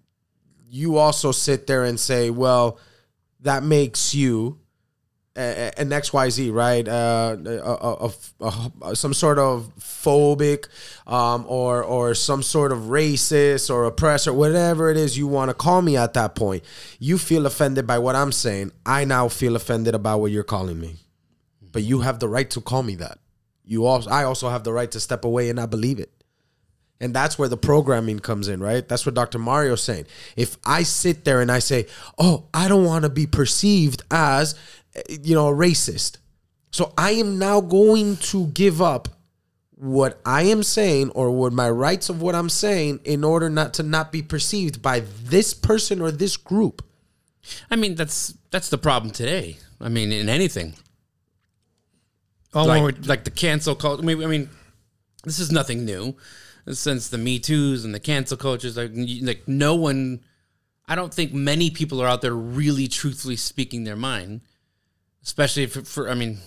you 0.69 0.99
also 0.99 1.33
sit 1.33 1.67
there 1.67 1.85
and 1.85 1.99
say, 1.99 2.31
well, 2.31 2.79
that 3.41 3.63
makes 3.63 4.15
you 4.15 4.59
an 5.37 5.91
XYZ, 5.91 6.53
right? 6.53 6.87
Uh, 6.87 7.37
a, 7.47 8.45
a, 8.45 8.73
a, 8.91 8.97
some 8.97 9.15
sort 9.15 9.39
of 9.39 9.73
phobic 9.79 10.67
um, 11.07 11.45
or, 11.49 11.83
or 11.83 12.15
some 12.15 12.43
sort 12.43 12.73
of 12.73 12.79
racist 12.85 13.71
or 13.71 13.85
oppressor, 13.85 14.33
whatever 14.33 14.91
it 14.91 14.97
is 14.97 15.17
you 15.17 15.27
want 15.27 15.49
to 15.49 15.55
call 15.55 15.83
me 15.83 15.97
at 15.97 16.15
that 16.15 16.35
point. 16.35 16.65
You 16.99 17.17
feel 17.17 17.47
offended 17.47 17.87
by 17.87 17.99
what 17.99 18.17
I'm 18.17 18.33
saying. 18.33 18.73
I 18.85 19.05
now 19.05 19.29
feel 19.29 19.57
offended 19.57 19.95
about 19.95 20.21
what 20.21 20.31
you're 20.31 20.43
calling 20.43 20.81
me. 20.81 20.97
But 21.73 21.83
you 21.83 22.01
have 22.01 22.19
the 22.19 22.29
right 22.29 22.51
to 22.51 22.61
call 22.61 22.83
me 22.83 22.97
that. 22.97 23.19
You 23.71 23.87
also, 23.87 24.11
I 24.11 24.25
also 24.25 24.49
have 24.49 24.65
the 24.65 24.73
right 24.73 24.91
to 24.91 24.99
step 24.99 25.25
away 25.25 25.49
and 25.49 25.57
not 25.57 25.71
believe 25.71 26.01
it. 26.01 26.11
And 27.01 27.15
that's 27.15 27.39
where 27.39 27.49
the 27.49 27.57
programming 27.57 28.19
comes 28.19 28.49
in, 28.49 28.61
right? 28.61 28.87
That's 28.87 29.07
what 29.07 29.15
Dr. 29.15 29.39
Mario's 29.39 29.81
saying. 29.81 30.07
If 30.35 30.57
I 30.67 30.83
sit 30.83 31.25
there 31.25 31.41
and 31.41 31.53
I 31.53 31.61
say, 31.61 31.87
"Oh, 32.19 32.49
I 32.53 32.67
don't 32.67 32.85
want 32.85 33.05
to 33.05 33.09
be 33.09 33.29
perceived 33.29 34.03
as, 34.11 34.57
you 35.09 35.37
know, 35.37 35.47
a 35.47 35.53
racist," 35.53 36.17
so 36.73 36.93
I 36.99 37.13
am 37.13 37.39
now 37.39 37.61
going 37.61 38.17
to 38.17 38.49
give 38.49 38.83
up 38.83 39.09
what 39.77 40.21
I 40.27 40.43
am 40.43 40.65
saying 40.65 41.11
or 41.11 41.31
what 41.31 41.53
my 41.53 41.71
rights 41.71 42.09
of 42.09 42.21
what 42.21 42.35
I'm 42.35 42.49
saying 42.49 43.01
in 43.05 43.23
order 43.23 43.49
not 43.49 43.73
to 43.75 43.85
not 43.85 44.11
be 44.11 44.21
perceived 44.21 44.83
by 44.83 45.05
this 45.23 45.55
person 45.55 46.01
or 46.01 46.11
this 46.11 46.37
group. 46.37 46.85
I 47.71 47.77
mean, 47.77 47.95
that's 47.95 48.35
that's 48.51 48.69
the 48.69 48.79
problem 48.79 49.13
today. 49.13 49.59
I 49.81 49.89
mean, 49.89 50.11
in 50.11 50.29
anything, 50.29 50.75
Oh, 52.53 52.65
like 52.65 53.07
like 53.07 53.25
the 53.25 53.31
cancel 53.31 53.75
culture. 53.75 54.03
I 54.03 54.07
mean, 54.07 54.23
I 54.23 54.27
mean, 54.27 54.51
this 55.25 55.39
is 55.39 55.53
nothing 55.53 55.85
new. 55.85 56.17
Since 56.71 57.09
the 57.09 57.19
Me 57.19 57.39
Too's 57.39 57.85
and 57.85 57.95
the 57.95 58.01
cancel 58.01 58.37
cultures, 58.37 58.77
like 58.77 58.91
like 59.23 59.47
no 59.47 59.75
one, 59.75 60.21
I 60.87 60.95
don't 60.95 61.13
think 61.13 61.33
many 61.33 61.71
people 61.71 62.03
are 62.03 62.07
out 62.07 62.23
there 62.23 62.35
really 62.35 62.89
truthfully 62.89 63.37
speaking 63.37 63.85
their 63.85 63.97
mind. 63.97 64.41
Especially 65.23 65.67
for, 65.67 65.83
for 65.83 66.11
I 66.11 66.15
mean, 66.15 66.39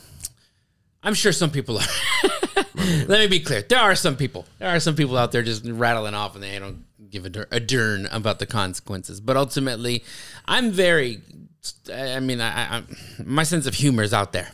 I'm 1.03 1.13
sure 1.13 1.31
some 1.31 1.51
people 1.51 1.77
are. 1.77 1.86
Let 2.75 3.10
me 3.10 3.27
be 3.27 3.39
clear. 3.39 3.62
There 3.62 3.79
are 3.79 3.95
some 3.95 4.15
people. 4.15 4.45
There 4.60 4.69
are 4.69 4.79
some 4.79 4.95
people 4.95 5.17
out 5.17 5.31
there 5.31 5.43
just 5.43 5.63
rattling 5.65 6.15
off 6.15 6.36
and 6.36 6.43
they 6.43 6.57
don't 6.60 6.86
give 7.10 7.25
a, 7.25 7.48
a 7.51 7.60
darn 7.60 8.07
about 8.07 8.39
the 8.39 8.45
consequences. 8.45 9.22
But 9.22 9.38
ultimately, 9.38 10.03
I'm 10.45 10.72
very. 10.72 11.22
I 11.93 12.19
mean, 12.19 12.41
I, 12.41 12.77
I, 12.77 12.83
my 13.24 13.43
sense 13.43 13.67
of 13.67 13.75
humor 13.75 14.03
is 14.03 14.13
out 14.13 14.33
there. 14.33 14.51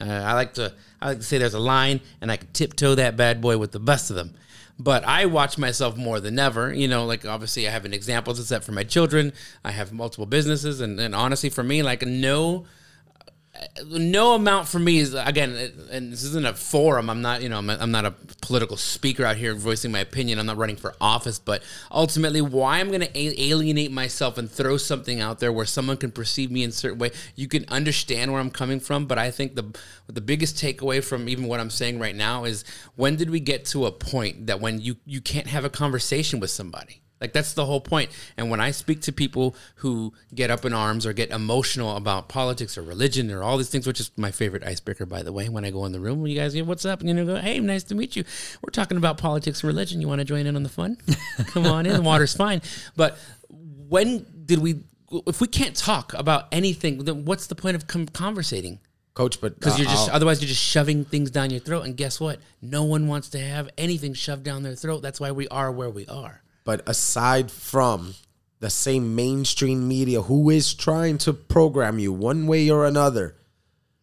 Uh, 0.00 0.04
I 0.04 0.34
like 0.34 0.54
to. 0.54 0.72
I 1.00 1.08
like 1.08 1.18
to 1.18 1.24
say 1.24 1.38
there's 1.38 1.54
a 1.54 1.60
line, 1.60 2.00
and 2.20 2.30
I 2.30 2.36
can 2.36 2.48
tiptoe 2.52 2.94
that 2.94 3.16
bad 3.16 3.40
boy 3.40 3.58
with 3.58 3.72
the 3.72 3.80
best 3.80 4.10
of 4.10 4.16
them. 4.16 4.34
But 4.78 5.04
I 5.04 5.26
watch 5.26 5.58
myself 5.58 5.96
more 5.96 6.20
than 6.20 6.38
ever. 6.38 6.72
You 6.72 6.88
know, 6.88 7.04
like 7.04 7.26
obviously 7.26 7.68
I 7.68 7.70
have 7.70 7.84
an 7.84 7.92
example 7.92 8.34
to 8.34 8.42
set 8.42 8.64
for 8.64 8.72
my 8.72 8.84
children. 8.84 9.32
I 9.64 9.72
have 9.72 9.92
multiple 9.92 10.26
businesses, 10.26 10.80
and, 10.80 10.98
and 10.98 11.14
honestly, 11.14 11.50
for 11.50 11.62
me, 11.62 11.82
like 11.82 12.02
no 12.02 12.64
no 13.86 14.34
amount 14.34 14.68
for 14.68 14.78
me 14.78 14.98
is 14.98 15.14
again 15.14 15.72
and 15.90 16.12
this 16.12 16.24
isn't 16.24 16.46
a 16.46 16.54
forum. 16.54 17.10
I'm 17.10 17.22
not 17.22 17.42
you 17.42 17.48
know 17.48 17.58
I'm, 17.58 17.90
not 17.90 18.04
a 18.04 18.12
political 18.40 18.76
speaker 18.76 19.24
out 19.24 19.36
here 19.36 19.54
voicing 19.54 19.92
my 19.92 20.00
opinion. 20.00 20.38
I'm 20.38 20.46
not 20.46 20.56
running 20.56 20.76
for 20.76 20.94
office 21.00 21.38
but 21.38 21.62
ultimately 21.90 22.40
why 22.40 22.78
i'm 22.78 22.88
going 22.88 23.00
to 23.00 23.42
alienate 23.42 23.90
myself 23.90 24.38
and 24.38 24.50
throw 24.50 24.76
something 24.76 25.20
out 25.20 25.38
there 25.38 25.52
where 25.52 25.66
someone 25.66 25.96
can 25.96 26.10
perceive 26.10 26.50
me 26.50 26.62
in 26.62 26.70
a 26.70 26.72
certain 26.72 26.98
way 26.98 27.10
you 27.36 27.48
can 27.48 27.64
understand 27.68 28.32
where 28.32 28.40
i'm 28.40 28.50
coming 28.50 28.80
from 28.80 29.06
but 29.06 29.18
i 29.18 29.30
think 29.30 29.54
the 29.54 29.78
the 30.06 30.20
biggest 30.20 30.56
takeaway 30.56 31.02
from 31.02 31.28
even 31.28 31.46
what 31.46 31.60
i'm 31.60 31.70
saying 31.70 31.98
right 31.98 32.16
now 32.16 32.44
is 32.44 32.64
when 32.96 33.16
did 33.16 33.30
we 33.30 33.40
get 33.40 33.64
to 33.64 33.86
a 33.86 33.92
point 33.92 34.46
that 34.46 34.60
when 34.60 34.80
you 34.80 34.96
you 35.04 35.20
can't 35.20 35.46
have 35.46 35.64
a 35.64 35.70
conversation 35.70 36.40
with 36.40 36.50
somebody 36.50 37.02
Like 37.20 37.32
that's 37.34 37.52
the 37.52 37.66
whole 37.66 37.80
point. 37.82 38.10
And 38.38 38.50
when 38.50 38.60
I 38.60 38.70
speak 38.70 39.02
to 39.02 39.12
people 39.12 39.54
who 39.76 40.14
get 40.34 40.50
up 40.50 40.64
in 40.64 40.72
arms 40.72 41.04
or 41.04 41.12
get 41.12 41.30
emotional 41.30 41.96
about 41.96 42.28
politics 42.28 42.78
or 42.78 42.82
religion 42.82 43.30
or 43.30 43.42
all 43.42 43.58
these 43.58 43.68
things, 43.68 43.86
which 43.86 44.00
is 44.00 44.10
my 44.16 44.30
favorite 44.30 44.64
icebreaker, 44.64 45.04
by 45.04 45.22
the 45.22 45.32
way, 45.32 45.48
when 45.50 45.64
I 45.64 45.70
go 45.70 45.84
in 45.84 45.92
the 45.92 46.00
room, 46.00 46.22
when 46.22 46.30
you 46.30 46.38
guys 46.38 46.56
"What's 46.62 46.84
up?" 46.86 47.00
and 47.00 47.08
you 47.08 47.14
know, 47.14 47.26
go, 47.26 47.36
"Hey, 47.36 47.60
nice 47.60 47.82
to 47.84 47.94
meet 47.94 48.16
you. 48.16 48.24
We're 48.62 48.70
talking 48.70 48.96
about 48.96 49.18
politics 49.18 49.62
and 49.62 49.68
religion. 49.68 50.00
You 50.00 50.08
want 50.08 50.20
to 50.20 50.24
join 50.24 50.46
in 50.46 50.56
on 50.56 50.62
the 50.62 50.70
fun? 50.70 50.96
Come 51.48 51.66
on 51.66 51.84
in. 51.84 51.92
The 51.92 52.00
water's 52.02 52.34
fine." 52.34 52.62
But 52.96 53.18
when 53.88 54.24
did 54.46 54.60
we? 54.60 54.80
If 55.26 55.40
we 55.40 55.48
can't 55.48 55.76
talk 55.76 56.14
about 56.14 56.46
anything, 56.52 57.04
then 57.04 57.24
what's 57.24 57.48
the 57.48 57.54
point 57.54 57.76
of 57.76 57.86
com- 57.86 58.06
conversating? 58.08 58.78
Coach, 59.12 59.40
but 59.40 59.58
Because 59.58 59.74
uh, 59.74 59.78
you're 59.78 59.90
just 59.90 60.08
I'll- 60.08 60.16
otherwise 60.16 60.40
you're 60.40 60.48
just 60.48 60.62
shoving 60.62 61.04
things 61.04 61.30
down 61.30 61.50
your 61.50 61.60
throat, 61.60 61.82
and 61.84 61.96
guess 61.96 62.20
what? 62.20 62.38
No 62.62 62.84
one 62.84 63.08
wants 63.08 63.28
to 63.30 63.38
have 63.40 63.68
anything 63.76 64.14
shoved 64.14 64.44
down 64.44 64.62
their 64.62 64.76
throat. 64.76 65.02
That's 65.02 65.18
why 65.20 65.32
we 65.32 65.48
are 65.48 65.70
where 65.70 65.90
we 65.90 66.06
are. 66.06 66.42
But 66.70 66.88
aside 66.88 67.50
from 67.50 68.14
the 68.60 68.70
same 68.70 69.16
mainstream 69.16 69.88
media 69.88 70.22
who 70.22 70.50
is 70.50 70.72
trying 70.72 71.18
to 71.18 71.32
program 71.32 71.98
you 71.98 72.12
one 72.12 72.46
way 72.46 72.70
or 72.70 72.86
another, 72.86 73.34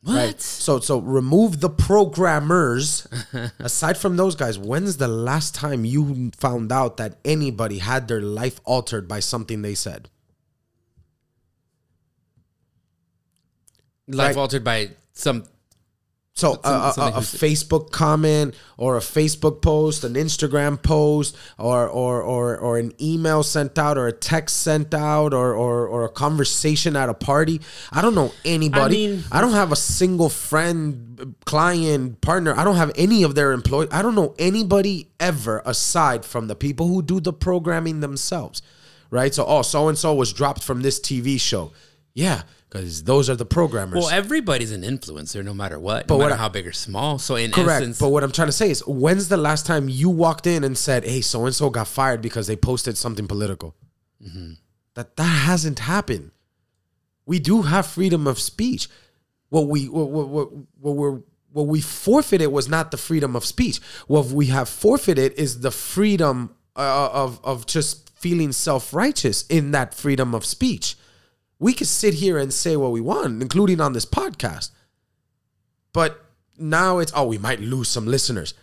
What? 0.02 0.16
right? 0.16 0.42
So 0.42 0.82
so 0.82 1.00
remove 1.00 1.62
the 1.62 1.70
programmers. 1.70 3.08
aside 3.60 3.96
from 3.98 4.18
those 4.18 4.36
guys, 4.36 4.60
when's 4.60 4.98
the 4.98 5.08
last 5.08 5.56
time 5.56 5.86
you 5.86 6.30
found 6.36 6.74
out 6.74 6.98
that 6.98 7.20
anybody 7.24 7.78
had 7.78 8.10
their 8.10 8.20
life 8.20 8.60
altered 8.66 9.08
by 9.08 9.22
something 9.22 9.62
they 9.62 9.74
said? 9.74 10.10
Life 14.10 14.36
altered 14.36 14.66
by 14.66 14.90
some. 15.14 15.46
So 16.38 16.60
a, 16.64 16.70
a, 16.70 16.72
a, 16.72 17.08
a 17.16 17.22
Facebook 17.22 17.90
comment 17.90 18.54
or 18.78 18.96
a 18.96 19.00
Facebook 19.00 19.60
post, 19.60 20.04
an 20.04 20.14
Instagram 20.14 20.80
post, 20.80 21.36
or 21.58 21.88
or 21.88 22.22
or 22.22 22.56
or 22.56 22.78
an 22.78 22.94
email 23.02 23.42
sent 23.42 23.80
out, 23.80 23.98
or 23.98 24.06
a 24.06 24.12
text 24.12 24.58
sent 24.58 24.94
out, 24.94 25.34
or 25.34 25.56
or, 25.56 25.88
or 25.88 26.06
a 26.06 26.10
conversation 26.10 26.96
at 26.96 27.10
a 27.10 27.16
party. 27.16 27.60
I 27.92 28.04
don't 28.04 28.14
know 28.14 28.32
anybody. 28.46 29.06
I, 29.06 29.10
mean- 29.10 29.24
don't 29.42 29.54
have 29.54 29.72
a 29.72 29.76
single 29.76 30.30
friend, 30.30 31.34
client, 31.46 32.22
partner. 32.22 32.56
I 32.56 32.64
don't 32.64 32.76
have 32.76 32.92
any 32.96 33.24
of 33.24 33.34
their 33.34 33.52
employees. 33.52 33.90
I 33.92 34.04
don't 34.04 34.14
know 34.14 34.36
anybody 34.38 35.10
ever 35.20 35.64
aside 35.66 36.24
from 36.24 36.46
the 36.46 36.56
people 36.56 36.88
who 36.88 37.02
do 37.02 37.20
the 37.20 37.34
programming 37.34 38.02
themselves. 38.02 38.62
Right. 39.10 39.34
So 39.34 39.44
oh, 39.44 39.64
so 39.64 39.88
and 39.88 39.98
so 39.98 40.14
was 40.14 40.34
dropped 40.34 40.64
from 40.64 40.84
this 40.84 41.00
TV 41.00 41.42
show. 41.42 41.72
Yeah, 42.14 42.44
because 42.70 43.04
those 43.04 43.30
are 43.30 43.36
the 43.36 43.46
programmers. 43.46 43.98
Well, 44.00 44.10
everybody's 44.10 44.72
an 44.72 44.82
influencer, 44.82 45.44
no 45.44 45.54
matter 45.54 45.80
what, 45.80 46.08
But 46.08 46.16
no 46.16 46.18
what 46.20 46.24
matter 46.26 46.36
I- 46.36 46.38
how 46.44 46.50
big 46.50 46.68
or 46.68 46.74
small. 46.74 47.18
So 47.20 47.36
in 47.36 47.52
Correct. 47.52 47.82
essence, 47.82 48.00
But 48.00 48.10
what 48.10 48.24
I'm 48.24 48.32
trying 48.32 48.48
to 48.50 48.52
say 48.54 48.70
is, 48.70 48.82
when's 48.86 49.30
the 49.30 49.38
last 49.38 49.66
time 49.66 49.88
you 49.90 50.10
walked 50.10 50.48
in 50.48 50.64
and 50.64 50.78
said, 50.78 51.04
"Hey, 51.06 51.22
so 51.22 51.46
and 51.46 51.56
so 51.56 51.70
got 51.70 51.88
fired 51.88 52.22
because 52.22 52.48
they 52.48 52.56
posted 52.56 52.98
something 52.98 53.28
political"? 53.28 53.76
Mm-hmm. 54.26 54.54
That 54.96 55.16
that 55.18 55.24
hasn't 55.24 55.80
happened. 55.80 56.32
We 57.26 57.40
do 57.40 57.62
have 57.64 57.86
freedom 57.86 58.26
of 58.28 58.40
speech. 58.40 58.88
What 59.50 59.68
we 59.68 59.88
what 59.88 60.10
what, 60.10 60.28
what, 60.30 60.50
what 60.80 60.96
we're 60.96 61.20
what 61.52 61.68
we 61.68 61.82
forfeited 61.82 62.50
was 62.52 62.68
not 62.68 62.92
the 62.92 62.98
freedom 62.98 63.36
of 63.36 63.46
speech. 63.46 63.80
What 64.08 64.26
we 64.28 64.48
have 64.48 64.68
forfeited 64.70 65.34
is 65.34 65.62
the 65.62 65.72
freedom 65.72 66.56
uh, 66.76 67.10
of 67.14 67.40
of 67.44 67.66
just 67.66 68.12
feeling 68.18 68.52
self 68.52 68.94
righteous 68.94 69.46
in 69.48 69.72
that 69.72 69.94
freedom 69.94 70.34
of 70.36 70.44
speech. 70.46 70.96
We 71.60 71.74
could 71.74 71.88
sit 71.88 72.16
here 72.16 72.38
and 72.38 72.54
say 72.54 72.76
what 72.76 72.92
we 72.92 73.02
want, 73.02 73.42
including 73.42 73.82
on 73.82 73.94
this 73.94 74.06
podcast. 74.06 74.72
But 75.94 76.24
now 76.58 77.00
it's 77.00 77.12
oh, 77.16 77.28
we 77.28 77.38
might 77.38 77.60
lose 77.60 77.90
some 77.90 78.06
listeners. 78.06 78.54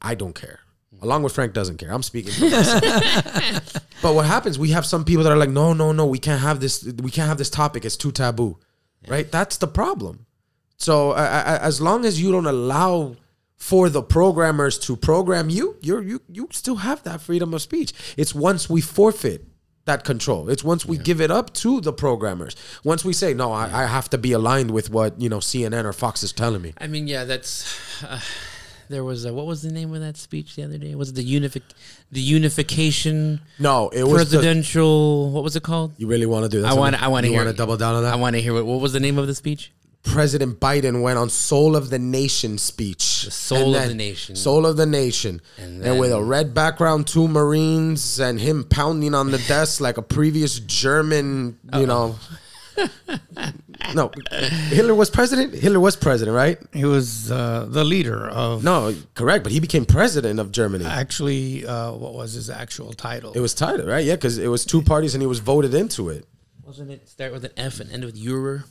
I 0.00 0.14
don't 0.14 0.34
care. 0.34 0.60
Along 1.02 1.22
with 1.22 1.32
Frank 1.32 1.52
doesn't 1.52 1.78
care. 1.78 1.92
I'm 1.92 2.02
speaking 2.02 2.32
for 2.32 2.50
but 4.02 4.14
what 4.14 4.26
happens? 4.26 4.58
We 4.58 4.70
have 4.70 4.84
some 4.84 5.04
people 5.04 5.24
that 5.24 5.32
are 5.32 5.36
like, 5.36 5.50
no, 5.50 5.72
no, 5.72 5.92
no, 5.92 6.06
we 6.06 6.18
can't 6.18 6.40
have 6.40 6.60
this. 6.60 6.84
We 6.84 7.10
can't 7.10 7.28
have 7.28 7.38
this 7.38 7.50
topic. 7.50 7.84
It's 7.84 7.96
too 7.96 8.12
taboo, 8.12 8.58
right? 9.08 9.30
That's 9.30 9.56
the 9.56 9.66
problem. 9.66 10.26
So 10.76 11.10
uh, 11.10 11.14
uh, 11.14 11.58
as 11.62 11.80
long 11.80 12.04
as 12.04 12.20
you 12.20 12.32
don't 12.32 12.46
allow 12.46 13.16
for 13.56 13.88
the 13.88 14.02
programmers 14.02 14.78
to 14.80 14.96
program 14.96 15.48
you, 15.48 15.76
you're 15.80 16.02
you 16.02 16.22
you 16.28 16.48
still 16.50 16.76
have 16.76 17.02
that 17.04 17.20
freedom 17.20 17.54
of 17.54 17.62
speech. 17.62 17.92
It's 18.16 18.34
once 18.34 18.68
we 18.68 18.80
forfeit 18.80 19.46
that 19.90 20.04
control. 20.04 20.48
It's 20.52 20.62
once 20.72 20.82
we 20.86 20.96
give 20.98 21.20
it 21.20 21.30
up 21.38 21.52
to 21.64 21.80
the 21.80 21.92
programmers. 21.92 22.54
Once 22.84 23.04
we 23.04 23.12
say, 23.12 23.34
no, 23.34 23.52
I, 23.52 23.64
I 23.82 23.86
have 23.96 24.08
to 24.10 24.18
be 24.18 24.32
aligned 24.32 24.70
with 24.70 24.88
what 24.90 25.20
you 25.20 25.28
know 25.28 25.38
CNN 25.50 25.84
or 25.84 25.92
Fox 25.92 26.22
is 26.22 26.32
telling 26.32 26.62
me. 26.62 26.70
I 26.78 26.86
mean, 26.86 27.06
yeah, 27.08 27.24
that's. 27.24 27.52
Uh, 28.04 28.20
there 28.88 29.04
was 29.04 29.24
a, 29.24 29.32
what 29.32 29.46
was 29.46 29.62
the 29.62 29.70
name 29.70 29.94
of 29.94 30.00
that 30.00 30.16
speech 30.16 30.56
the 30.56 30.64
other 30.64 30.76
day? 30.76 30.94
Was 30.96 31.10
it 31.10 31.14
the 31.14 31.22
unific, 31.22 31.62
the 32.10 32.20
unification 32.20 33.40
No, 33.58 33.88
it 33.90 34.02
was 34.02 34.30
the, 34.30 34.38
presidential? 34.38 35.30
what 35.30 35.44
was 35.44 35.54
it 35.54 35.62
called? 35.62 35.92
You 35.96 36.06
really 36.08 36.26
want 36.26 36.42
to 36.44 36.48
do 36.48 36.62
that? 36.62 36.72
I 36.72 36.74
want. 36.74 37.00
I 37.00 37.08
want 37.08 37.24
to 37.24 37.28
You 37.28 37.34
hear. 37.36 37.44
want 37.44 37.54
to 37.56 37.60
double 37.62 37.76
down 37.76 37.94
on 37.94 38.02
that? 38.04 38.12
I 38.12 38.16
want 38.16 38.34
to 38.36 38.42
hear 38.42 38.52
what, 38.54 38.66
what 38.66 38.80
was 38.80 38.92
the 38.92 39.00
name 39.00 39.16
of 39.18 39.26
the 39.26 39.34
speech? 39.34 39.70
President 40.02 40.58
Biden 40.58 41.02
went 41.02 41.18
on 41.18 41.28
Soul 41.28 41.76
of 41.76 41.90
the 41.90 41.98
Nation 41.98 42.58
speech. 42.58 43.24
The 43.24 43.30
Soul 43.30 43.74
of 43.76 43.88
the 43.88 43.94
Nation. 43.94 44.34
Soul 44.34 44.66
of 44.66 44.76
the 44.76 44.86
Nation. 44.86 45.40
And 45.58 45.84
And, 45.84 46.00
with 46.00 46.10
a 46.12 46.22
red 46.22 46.54
background, 46.54 47.06
two 47.06 47.28
Marines, 47.28 48.18
and 48.18 48.40
him 48.40 48.64
pounding 48.64 49.14
on 49.14 49.30
the 49.30 49.38
desk 49.48 49.80
like 49.80 49.98
a 49.98 50.02
previous 50.02 50.58
German, 50.60 51.58
you 51.76 51.86
know. 51.86 52.16
no, 53.94 54.10
Hitler 54.70 54.94
was 54.94 55.10
president? 55.10 55.52
Hitler 55.54 55.80
was 55.80 55.96
president, 55.96 56.34
right? 56.34 56.58
He 56.72 56.84
was 56.84 57.30
uh, 57.30 57.66
the 57.68 57.84
leader 57.84 58.28
of 58.28 58.64
No, 58.64 58.94
correct. 59.14 59.42
But 59.42 59.52
he 59.52 59.60
became 59.60 59.84
president 59.84 60.40
of 60.40 60.50
Germany. 60.52 60.84
actually 60.86 61.66
uh, 61.66 61.92
what 61.92 62.14
was 62.14 62.32
his 62.32 62.48
actual 62.48 62.92
title? 62.94 63.32
It 63.34 63.40
was 63.40 63.52
title, 63.54 63.86
right? 63.86 64.04
Yeah, 64.04 64.14
because 64.16 64.38
it 64.38 64.48
was 64.48 64.64
two 64.64 64.82
parties 64.82 65.14
and 65.14 65.22
he 65.22 65.26
was 65.26 65.40
voted 65.40 65.74
into 65.74 66.08
it. 66.08 66.26
Wasn't 66.64 66.90
it 66.90 67.08
start 67.08 67.32
with 67.32 67.44
an 67.44 67.52
F 67.56 67.80
and 67.80 67.90
end 67.90 68.04
with 68.04 68.16
Eurer? 68.16 68.64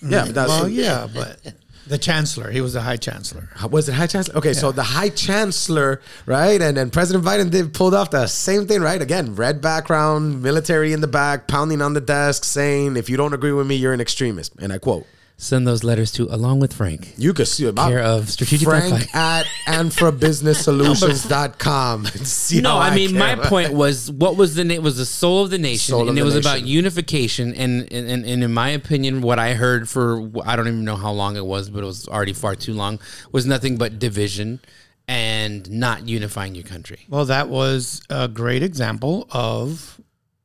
Yeah, 0.00 0.26
but 0.26 0.34
that's, 0.34 0.48
well, 0.48 0.68
yeah, 0.68 1.08
but 1.12 1.40
the 1.88 1.98
chancellor. 1.98 2.50
He 2.50 2.60
was 2.60 2.74
the 2.74 2.80
high 2.80 2.96
chancellor. 2.96 3.48
was 3.70 3.88
it 3.88 3.94
high 3.94 4.06
chancellor? 4.06 4.36
Okay, 4.36 4.52
so 4.52 4.72
the 4.72 4.82
high 4.82 5.08
chancellor, 5.08 6.00
right? 6.26 6.60
And 6.60 6.76
then 6.76 6.90
President 6.90 7.24
Biden 7.24 7.50
did 7.50 7.72
pulled 7.72 7.94
off 7.94 8.10
the 8.10 8.26
same 8.26 8.66
thing, 8.66 8.80
right? 8.80 9.00
Again, 9.00 9.34
red 9.34 9.60
background, 9.60 10.42
military 10.42 10.92
in 10.92 11.00
the 11.00 11.08
back, 11.08 11.48
pounding 11.48 11.82
on 11.82 11.94
the 11.94 12.00
desk, 12.00 12.44
saying, 12.44 12.96
"If 12.96 13.08
you 13.08 13.16
don't 13.16 13.32
agree 13.32 13.52
with 13.52 13.66
me, 13.66 13.76
you're 13.76 13.92
an 13.92 14.00
extremist." 14.00 14.52
And 14.58 14.72
I 14.72 14.78
quote. 14.78 15.06
Send 15.40 15.68
those 15.68 15.84
letters 15.84 16.10
to 16.12 16.24
along 16.34 16.58
with 16.58 16.72
Frank. 16.74 17.14
You 17.16 17.32
can 17.32 17.46
see 17.46 17.64
about 17.66 17.90
Care 17.90 18.02
of 18.02 18.28
Strategic 18.28 18.66
Frank 18.66 18.86
Wi-Fi. 18.90 19.38
at 19.38 19.46
anfrabusinesssolutions.com. 19.66 22.06
See 22.24 22.60
No, 22.60 22.70
how 22.70 22.78
I 22.78 22.94
mean 22.94 23.16
my 23.16 23.36
point 23.36 23.72
was 23.72 24.10
what 24.10 24.36
was 24.36 24.54
the 24.56 24.64
name 24.64 24.82
was 24.82 24.96
the 24.96 25.06
soul 25.06 25.44
of 25.44 25.50
the 25.50 25.58
nation, 25.58 25.92
Soul 25.92 26.02
of 26.02 26.08
and 26.08 26.18
it 26.18 26.22
was 26.24 26.34
nation. 26.34 26.50
about 26.50 26.66
unification. 26.66 27.54
And, 27.54 27.82
and 27.92 28.08
and 28.08 28.24
and 28.26 28.42
in 28.44 28.52
my 28.52 28.70
opinion, 28.70 29.20
what 29.20 29.38
I 29.38 29.54
heard 29.54 29.88
for 29.88 30.28
I 30.44 30.56
don't 30.56 30.66
even 30.66 30.84
know 30.84 30.96
how 30.96 31.12
long 31.12 31.36
it 31.36 31.46
was, 31.46 31.70
but 31.70 31.82
it 31.82 31.86
was 31.86 32.08
already 32.08 32.32
far 32.32 32.54
too 32.54 32.74
long. 32.74 32.98
Was 33.32 33.46
nothing 33.46 33.76
but 33.76 33.98
division 33.98 34.60
and 35.06 35.70
not 35.70 36.08
unifying 36.08 36.54
your 36.56 36.64
country. 36.64 36.98
Well, 37.08 37.24
that 37.26 37.48
was 37.48 38.02
a 38.10 38.26
great 38.28 38.62
example 38.64 39.28
of 39.30 40.00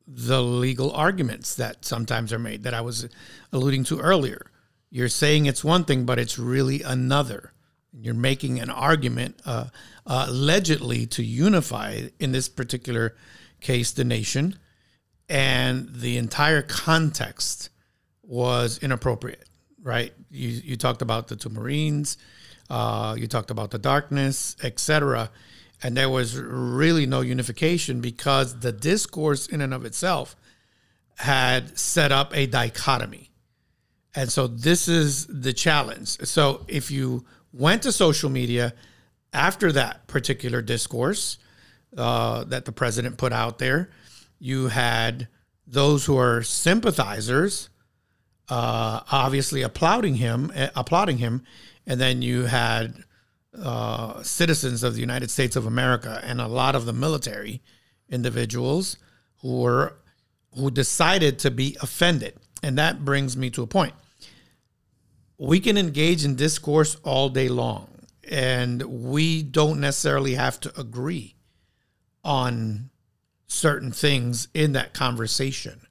the 0.07 0.41
legal 0.43 0.91
arguments 0.91 1.55
that 1.55 1.83
sometimes 1.83 2.31
are 2.31 2.39
made 2.39 2.61
that 2.63 2.73
I 2.75 2.81
was 2.81 3.07
alluding 3.51 3.83
to 3.85 3.99
earlier. 3.99 4.45
You're 4.93 5.09
saying 5.09 5.47
it's 5.47 5.63
one 5.63 5.85
thing, 5.85 6.05
but 6.05 6.19
it's 6.19 6.37
really 6.37 6.83
another. 6.83 7.51
You're 7.99 8.13
making 8.13 8.59
an 8.59 8.69
argument 8.69 9.41
uh, 9.43 9.69
uh, 10.05 10.25
allegedly 10.29 11.07
to 11.07 11.23
unify, 11.23 12.09
in 12.19 12.31
this 12.31 12.47
particular 12.47 13.15
case, 13.59 13.91
the 13.91 14.03
nation, 14.03 14.59
and 15.27 15.89
the 15.91 16.17
entire 16.17 16.61
context 16.61 17.71
was 18.21 18.77
inappropriate, 18.83 19.49
right? 19.81 20.13
You, 20.29 20.49
you 20.49 20.77
talked 20.77 21.01
about 21.01 21.27
the 21.27 21.37
two 21.37 21.49
Marines, 21.49 22.19
uh, 22.69 23.15
you 23.17 23.25
talked 23.25 23.49
about 23.49 23.71
the 23.71 23.79
darkness, 23.79 24.55
etc. 24.61 25.31
And 25.81 25.97
there 25.97 26.09
was 26.11 26.37
really 26.37 27.07
no 27.07 27.21
unification 27.21 27.99
because 27.99 28.59
the 28.59 28.71
discourse 28.71 29.47
in 29.47 29.59
and 29.59 29.73
of 29.73 29.85
itself 29.85 30.35
had 31.15 31.79
set 31.79 32.11
up 32.11 32.31
a 32.37 32.45
dichotomy. 32.45 33.31
And 34.15 34.31
so 34.31 34.47
this 34.47 34.87
is 34.87 35.25
the 35.27 35.53
challenge. 35.53 36.09
So 36.25 36.65
if 36.67 36.91
you 36.91 37.25
went 37.51 37.83
to 37.83 37.91
social 37.91 38.29
media 38.29 38.73
after 39.33 39.71
that 39.71 40.07
particular 40.07 40.61
discourse 40.61 41.37
uh, 41.97 42.43
that 42.45 42.65
the 42.65 42.71
president 42.71 43.17
put 43.17 43.33
out 43.33 43.59
there, 43.59 43.89
you 44.39 44.67
had 44.67 45.27
those 45.65 46.05
who 46.05 46.17
are 46.17 46.43
sympathizers 46.43 47.69
uh, 48.49 49.01
obviously 49.11 49.61
applauding 49.61 50.15
him, 50.15 50.51
eh, 50.53 50.69
applauding 50.75 51.17
him, 51.17 51.43
and 51.87 51.99
then 51.99 52.21
you 52.21 52.43
had 52.43 53.03
uh, 53.57 54.21
citizens 54.23 54.83
of 54.83 54.95
the 54.95 54.99
United 54.99 55.29
States 55.31 55.55
of 55.55 55.65
America 55.65 56.19
and 56.23 56.41
a 56.41 56.47
lot 56.47 56.75
of 56.75 56.85
the 56.85 56.93
military 56.93 57.61
individuals 58.09 58.97
who 59.41 59.61
were 59.61 59.95
who 60.55 60.69
decided 60.69 61.39
to 61.39 61.49
be 61.49 61.75
offended, 61.81 62.35
and 62.61 62.77
that 62.77 63.03
brings 63.03 63.35
me 63.35 63.49
to 63.49 63.63
a 63.63 63.67
point. 63.67 63.93
We 65.37 65.59
can 65.59 65.77
engage 65.77 66.23
in 66.23 66.35
discourse 66.35 66.95
all 67.03 67.29
day 67.29 67.49
long, 67.49 67.89
and 68.29 68.81
we 68.83 69.43
don't 69.43 69.79
necessarily 69.79 70.35
have 70.35 70.59
to 70.61 70.79
agree 70.79 71.35
on 72.23 72.89
certain 73.47 73.91
things 73.91 74.47
in 74.53 74.73
that 74.73 74.93
conversation. 74.93 75.81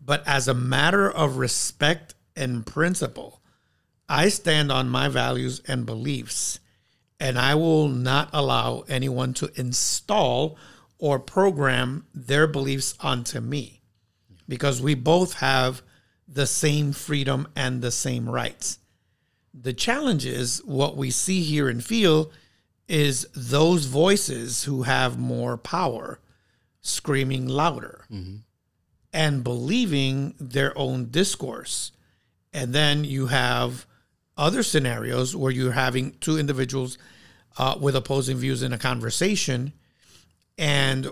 But 0.00 0.26
as 0.26 0.48
a 0.48 0.54
matter 0.54 1.10
of 1.10 1.36
respect 1.36 2.14
and 2.34 2.66
principle, 2.66 3.40
I 4.08 4.28
stand 4.28 4.72
on 4.72 4.88
my 4.88 5.08
values 5.08 5.60
and 5.66 5.86
beliefs, 5.86 6.60
and 7.20 7.38
I 7.38 7.54
will 7.54 7.88
not 7.88 8.30
allow 8.32 8.84
anyone 8.88 9.32
to 9.34 9.52
install 9.54 10.56
or 10.98 11.18
program 11.18 12.06
their 12.14 12.46
beliefs 12.46 12.94
onto 13.00 13.40
me 13.40 13.82
because 14.48 14.82
we 14.82 14.94
both 14.94 15.34
have 15.34 15.82
the 16.32 16.46
same 16.46 16.92
freedom 16.92 17.48
and 17.54 17.82
the 17.82 17.90
same 17.90 18.28
rights. 18.28 18.78
The 19.54 19.72
challenge 19.72 20.24
is 20.24 20.62
what 20.64 20.96
we 20.96 21.10
see, 21.10 21.42
hear, 21.42 21.68
and 21.68 21.84
feel 21.84 22.30
is 22.88 23.28
those 23.34 23.84
voices 23.86 24.64
who 24.64 24.82
have 24.82 25.18
more 25.18 25.56
power 25.56 26.20
screaming 26.80 27.46
louder 27.46 28.04
and 29.12 29.44
believing 29.44 30.34
their 30.40 30.76
own 30.76 31.10
discourse. 31.10 31.92
And 32.52 32.72
then 32.72 33.04
you 33.04 33.26
have 33.26 33.86
other 34.36 34.62
scenarios 34.62 35.36
where 35.36 35.52
you're 35.52 35.72
having 35.72 36.12
two 36.20 36.38
individuals 36.38 36.98
uh, 37.58 37.76
with 37.78 37.94
opposing 37.94 38.38
views 38.38 38.62
in 38.62 38.72
a 38.72 38.78
conversation, 38.78 39.72
and 40.56 41.08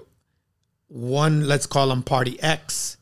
one, 0.88 1.46
let's 1.46 1.66
call 1.66 1.88
them 1.88 2.02
party 2.02 2.42
X, 2.42 2.96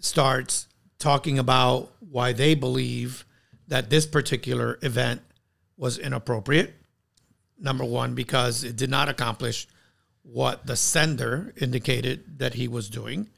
starts 0.00 0.66
talking 1.02 1.38
about 1.38 1.90
why 1.98 2.32
they 2.32 2.54
believe 2.54 3.24
that 3.68 3.90
this 3.90 4.06
particular 4.06 4.78
event 4.82 5.20
was 5.76 5.98
inappropriate. 5.98 6.74
Number 7.58 7.84
one, 7.84 8.14
because 8.14 8.64
it 8.64 8.76
did 8.76 8.90
not 8.90 9.08
accomplish 9.08 9.66
what 10.22 10.66
the 10.66 10.76
sender 10.76 11.52
indicated 11.60 12.38
that 12.38 12.54
he 12.54 12.68
was 12.68 12.88
doing. 12.88 13.28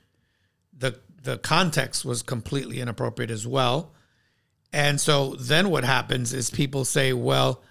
The 0.76 0.98
the 1.22 1.38
context 1.38 2.04
was 2.04 2.22
completely 2.22 2.80
inappropriate 2.80 3.30
as 3.30 3.46
well. 3.46 3.92
And 4.74 5.00
so 5.00 5.36
then 5.36 5.70
what 5.70 5.84
happens 5.84 6.34
is 6.34 6.50
people 6.50 6.84
say, 6.84 7.14
well, 7.14 7.62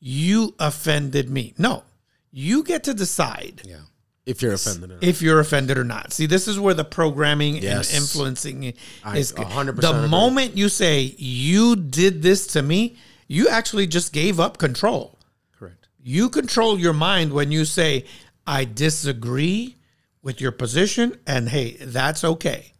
you 0.00 0.54
offended 0.58 1.30
me. 1.30 1.54
No, 1.56 1.84
you 2.30 2.62
get 2.62 2.84
to 2.84 2.94
decide 2.94 3.62
Yeah. 3.64 3.84
If 4.26 4.42
you're 4.42 4.52
offended. 4.52 4.98
if 5.02 5.22
you're 5.22 5.40
offended 5.40 5.78
or 5.78 5.84
not. 5.84 6.12
See, 6.12 6.26
this 6.26 6.46
is 6.46 6.58
where 6.58 6.74
the 6.74 6.84
programming 6.84 7.56
Yes. 7.56 7.92
and 7.92 8.02
influencing 8.02 8.74
I 9.04 9.18
is. 9.18 9.32
100% 9.32 9.80
the 9.80 9.90
agree. 9.96 10.08
moment 10.08 10.56
you 10.56 10.68
say 10.68 11.14
you 11.18 11.74
did 11.74 12.22
this 12.22 12.46
to 12.48 12.62
me, 12.62 12.96
you 13.28 13.48
actually 13.48 13.86
just 13.86 14.12
gave 14.12 14.38
up 14.38 14.58
control. 14.58 15.18
Correct. 15.58 15.88
You 16.02 16.28
control 16.28 16.78
your 16.78 16.92
mind 16.92 17.32
when 17.32 17.50
you 17.50 17.64
say, 17.64 18.04
I 18.46 18.64
disagree 18.66 19.76
with 20.22 20.40
your 20.40 20.52
position, 20.52 21.18
and 21.26 21.48
hey, 21.48 21.76
that's 21.80 22.22
okay. 22.22 22.72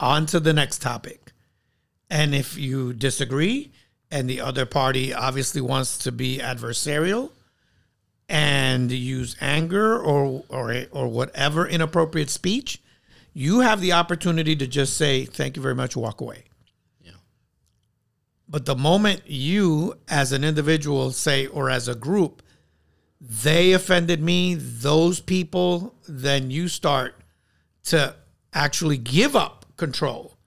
On 0.00 0.26
to 0.26 0.38
the 0.38 0.52
next 0.52 0.82
topic. 0.82 1.32
And 2.10 2.34
if 2.34 2.58
you 2.58 2.92
disagree, 2.92 3.72
and 4.10 4.28
the 4.28 4.40
other 4.42 4.66
party 4.66 5.14
obviously 5.14 5.62
wants 5.62 5.96
to 5.98 6.12
be 6.12 6.38
adversarial 6.38 7.30
and 8.32 8.90
use 8.90 9.36
anger 9.42 9.98
or, 9.98 10.42
or, 10.48 10.84
or 10.90 11.06
whatever 11.06 11.68
inappropriate 11.68 12.30
speech, 12.30 12.80
you 13.34 13.60
have 13.60 13.82
the 13.82 13.92
opportunity 13.92 14.56
to 14.56 14.66
just 14.66 14.96
say, 14.96 15.26
Thank 15.26 15.54
you 15.54 15.62
very 15.62 15.74
much, 15.74 15.94
walk 15.96 16.22
away. 16.22 16.44
Yeah. 17.02 17.12
But 18.48 18.64
the 18.64 18.74
moment 18.74 19.24
you, 19.26 19.98
as 20.08 20.32
an 20.32 20.44
individual, 20.44 21.10
say, 21.10 21.46
or 21.46 21.68
as 21.68 21.88
a 21.88 21.94
group, 21.94 22.42
they 23.20 23.74
offended 23.74 24.22
me, 24.22 24.54
those 24.54 25.20
people, 25.20 25.94
then 26.08 26.50
you 26.50 26.68
start 26.68 27.14
to 27.84 28.16
actually 28.54 28.96
give 28.96 29.36
up 29.36 29.66
control 29.76 30.38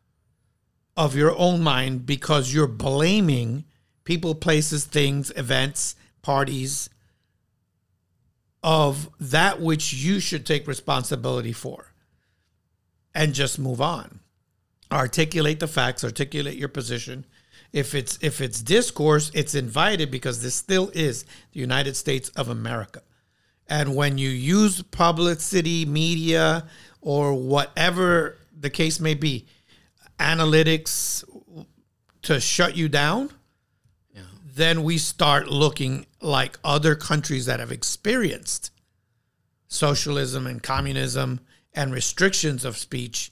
of 0.98 1.16
your 1.16 1.38
own 1.38 1.62
mind 1.62 2.08
because 2.08 2.52
you're 2.52 2.66
blaming 2.66 3.64
people, 4.06 4.34
places, 4.34 4.86
things, 4.86 5.32
events, 5.36 5.96
parties 6.24 6.90
of 8.66 9.12
that 9.20 9.62
which 9.62 9.94
you 9.94 10.20
should 10.20 10.44
take 10.44 10.68
responsibility 10.68 11.54
for 11.54 11.94
and 13.14 13.32
just 13.32 13.60
move 13.60 13.80
on. 13.80 14.20
Articulate 14.92 15.60
the 15.60 15.68
facts 15.68 16.04
articulate 16.04 16.58
your 16.58 16.68
position. 16.68 17.28
If 17.72 17.94
it's 17.94 18.18
if 18.24 18.42
it's 18.42 18.64
discourse 18.64 19.30
it's 19.36 19.54
invited 19.54 20.10
because 20.10 20.42
this 20.42 20.56
still 20.56 20.90
is 20.96 21.26
the 21.52 21.60
united 21.60 21.96
states 21.96 22.30
of 22.30 22.50
america. 22.50 23.04
And 23.68 23.96
when 23.96 24.18
you 24.18 24.30
use 24.30 24.82
publicity 24.82 25.86
media 25.86 26.66
or 27.02 27.36
whatever 27.36 28.40
the 28.60 28.72
case 28.72 29.00
may 29.00 29.14
be 29.14 29.46
analytics 30.18 31.24
to 32.24 32.40
shut 32.40 32.76
you 32.76 32.90
down 32.90 33.30
then 34.56 34.84
we 34.84 34.98
start 34.98 35.50
looking 35.50 36.06
like 36.22 36.58
other 36.64 36.96
countries 36.96 37.46
that 37.46 37.60
have 37.60 37.74
experienced 37.74 38.72
socialism 39.68 40.48
and 40.48 40.64
communism 40.64 41.42
and 41.74 41.92
restrictions 41.94 42.64
of 42.64 42.78
speech. 42.78 43.32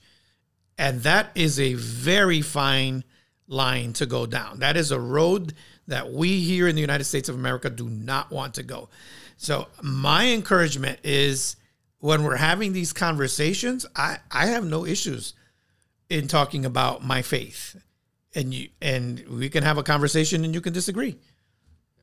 And 0.78 1.02
that 1.04 1.30
is 1.34 1.60
a 1.60 1.76
very 1.76 2.42
fine 2.42 3.06
line 3.48 3.94
to 3.94 4.06
go 4.06 4.26
down. 4.26 4.60
That 4.60 4.76
is 4.76 4.92
a 4.92 5.00
road 5.00 5.54
that 5.88 6.12
we 6.12 6.42
here 6.42 6.68
in 6.68 6.76
the 6.76 6.82
United 6.82 7.06
States 7.06 7.30
of 7.30 7.36
America 7.36 7.70
do 7.70 7.90
not 7.90 8.30
want 8.30 8.56
to 8.56 8.64
go. 8.64 8.90
So, 9.38 9.68
my 9.82 10.28
encouragement 10.28 11.00
is 11.04 11.56
when 12.00 12.24
we're 12.24 12.36
having 12.36 12.74
these 12.74 12.92
conversations, 12.94 13.86
I, 13.96 14.18
I 14.30 14.48
have 14.48 14.66
no 14.66 14.86
issues 14.86 15.34
in 16.10 16.28
talking 16.28 16.66
about 16.66 17.04
my 17.04 17.22
faith. 17.22 17.82
And 18.36 18.54
you 18.54 18.70
and 18.82 19.24
we 19.30 19.50
can 19.50 19.64
have 19.64 19.78
a 19.78 19.84
conversation 19.84 20.44
and 20.44 20.54
you 20.54 20.62
can 20.62 20.74
disagree. 20.74 21.18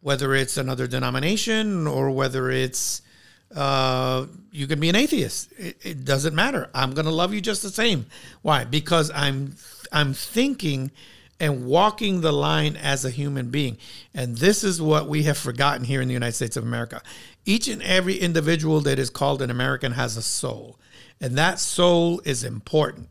Whether 0.00 0.34
it's 0.34 0.56
another 0.56 0.86
denomination 0.86 1.86
or 1.86 2.10
whether 2.10 2.50
it's 2.50 3.02
uh, 3.54 4.26
you 4.52 4.66
can 4.66 4.78
be 4.78 4.88
an 4.88 4.96
atheist. 4.96 5.52
It, 5.58 5.76
it 5.82 6.04
doesn't 6.04 6.34
matter. 6.34 6.70
I'm 6.72 6.92
going 6.92 7.06
to 7.06 7.10
love 7.10 7.34
you 7.34 7.40
just 7.40 7.62
the 7.62 7.70
same. 7.70 8.06
Why? 8.42 8.64
Because 8.64 9.10
I'm 9.14 9.56
I'm 9.92 10.14
thinking 10.14 10.90
and 11.40 11.66
walking 11.66 12.20
the 12.20 12.32
line 12.32 12.76
as 12.76 13.04
a 13.04 13.10
human 13.10 13.48
being. 13.50 13.78
And 14.14 14.36
this 14.36 14.62
is 14.62 14.80
what 14.80 15.08
we 15.08 15.22
have 15.22 15.38
forgotten 15.38 15.84
here 15.84 16.02
in 16.02 16.06
the 16.08 16.14
United 16.14 16.34
States 16.34 16.56
of 16.56 16.64
America. 16.64 17.02
Each 17.46 17.66
and 17.66 17.82
every 17.82 18.16
individual 18.16 18.80
that 18.82 18.98
is 18.98 19.08
called 19.08 19.40
an 19.40 19.50
American 19.50 19.92
has 19.92 20.18
a 20.18 20.22
soul. 20.22 20.78
And 21.18 21.36
that 21.38 21.58
soul 21.58 22.20
is 22.26 22.44
important. 22.44 23.08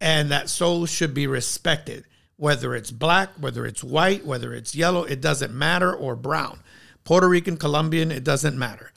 And 0.00 0.30
that 0.30 0.48
soul 0.48 0.86
should 0.86 1.12
be 1.12 1.26
respected. 1.26 2.04
Whether 2.36 2.74
it's 2.74 2.90
black, 2.90 3.30
whether 3.40 3.64
it's 3.64 3.82
white, 3.82 4.26
whether 4.26 4.52
it's 4.52 4.74
yellow, 4.74 5.04
it 5.04 5.20
doesn't 5.20 5.54
matter, 5.54 5.94
or 5.94 6.16
brown. 6.16 6.60
Puerto 7.04 7.28
Rican, 7.28 7.56
Colombian, 7.56 8.10
it 8.10 8.24
doesn't 8.24 8.58
matter. 8.58 8.92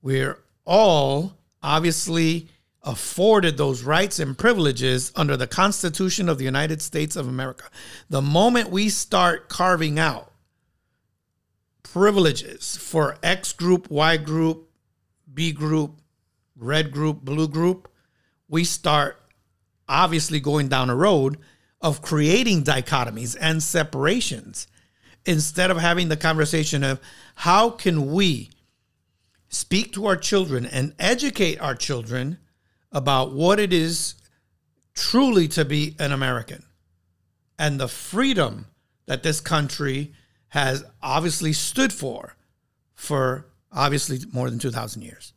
We're 0.00 0.38
all 0.64 1.36
obviously 1.62 2.48
afforded 2.82 3.56
those 3.56 3.82
rights 3.82 4.18
and 4.18 4.36
privileges 4.36 5.10
under 5.16 5.36
the 5.36 5.46
Constitution 5.46 6.28
of 6.28 6.38
the 6.38 6.44
United 6.44 6.82
States 6.82 7.16
of 7.16 7.26
America. 7.26 7.64
The 8.10 8.22
moment 8.22 8.70
we 8.70 8.90
start 8.90 9.48
carving 9.48 9.98
out 9.98 10.30
privileges 11.82 12.76
for 12.76 13.16
X 13.22 13.52
group, 13.52 13.90
Y 13.90 14.16
group, 14.18 14.68
B 15.32 15.52
group, 15.52 16.00
red 16.56 16.92
group, 16.92 17.22
blue 17.22 17.48
group, 17.48 17.88
we 18.48 18.64
start 18.64 19.20
obviously 19.88 20.40
going 20.40 20.68
down 20.68 20.90
a 20.90 20.94
road 20.94 21.38
of 21.84 22.00
creating 22.00 22.64
dichotomies 22.64 23.36
and 23.38 23.62
separations 23.62 24.66
instead 25.26 25.70
of 25.70 25.76
having 25.76 26.08
the 26.08 26.16
conversation 26.16 26.82
of 26.82 26.98
how 27.34 27.68
can 27.68 28.10
we 28.10 28.48
speak 29.50 29.92
to 29.92 30.06
our 30.06 30.16
children 30.16 30.64
and 30.64 30.94
educate 30.98 31.60
our 31.60 31.74
children 31.74 32.38
about 32.90 33.32
what 33.32 33.60
it 33.60 33.70
is 33.70 34.14
truly 34.94 35.46
to 35.46 35.62
be 35.62 35.94
an 35.98 36.10
American 36.10 36.64
and 37.58 37.78
the 37.78 37.88
freedom 37.88 38.66
that 39.04 39.22
this 39.22 39.40
country 39.40 40.14
has 40.48 40.84
obviously 41.02 41.52
stood 41.52 41.92
for 41.92 42.34
for 42.94 43.46
obviously 43.70 44.20
more 44.32 44.48
than 44.48 44.58
2000 44.58 45.02
years. 45.02 45.34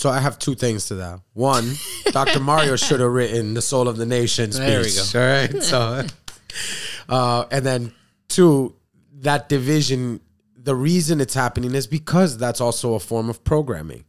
So 0.00 0.08
I 0.08 0.18
have 0.18 0.38
two 0.38 0.54
things 0.54 0.86
to 0.86 0.94
that. 0.94 1.20
One, 1.34 1.74
Dr. 2.06 2.40
Mario 2.40 2.74
should 2.76 3.00
have 3.00 3.12
written 3.12 3.52
"The 3.52 3.60
Soul 3.60 3.86
of 3.86 3.98
the 3.98 4.06
Nation" 4.06 4.50
speech. 4.50 4.66
There 4.66 4.80
we 4.80 4.94
go. 4.94 5.20
All 5.20 5.26
right. 5.26 5.62
So, 5.62 6.06
uh, 7.10 7.44
and 7.50 7.66
then 7.66 7.92
two, 8.26 8.74
that 9.18 9.50
division. 9.50 10.20
The 10.56 10.74
reason 10.74 11.20
it's 11.20 11.34
happening 11.34 11.74
is 11.74 11.86
because 11.86 12.38
that's 12.38 12.62
also 12.62 12.94
a 12.94 12.98
form 13.00 13.28
of 13.28 13.44
programming. 13.44 14.04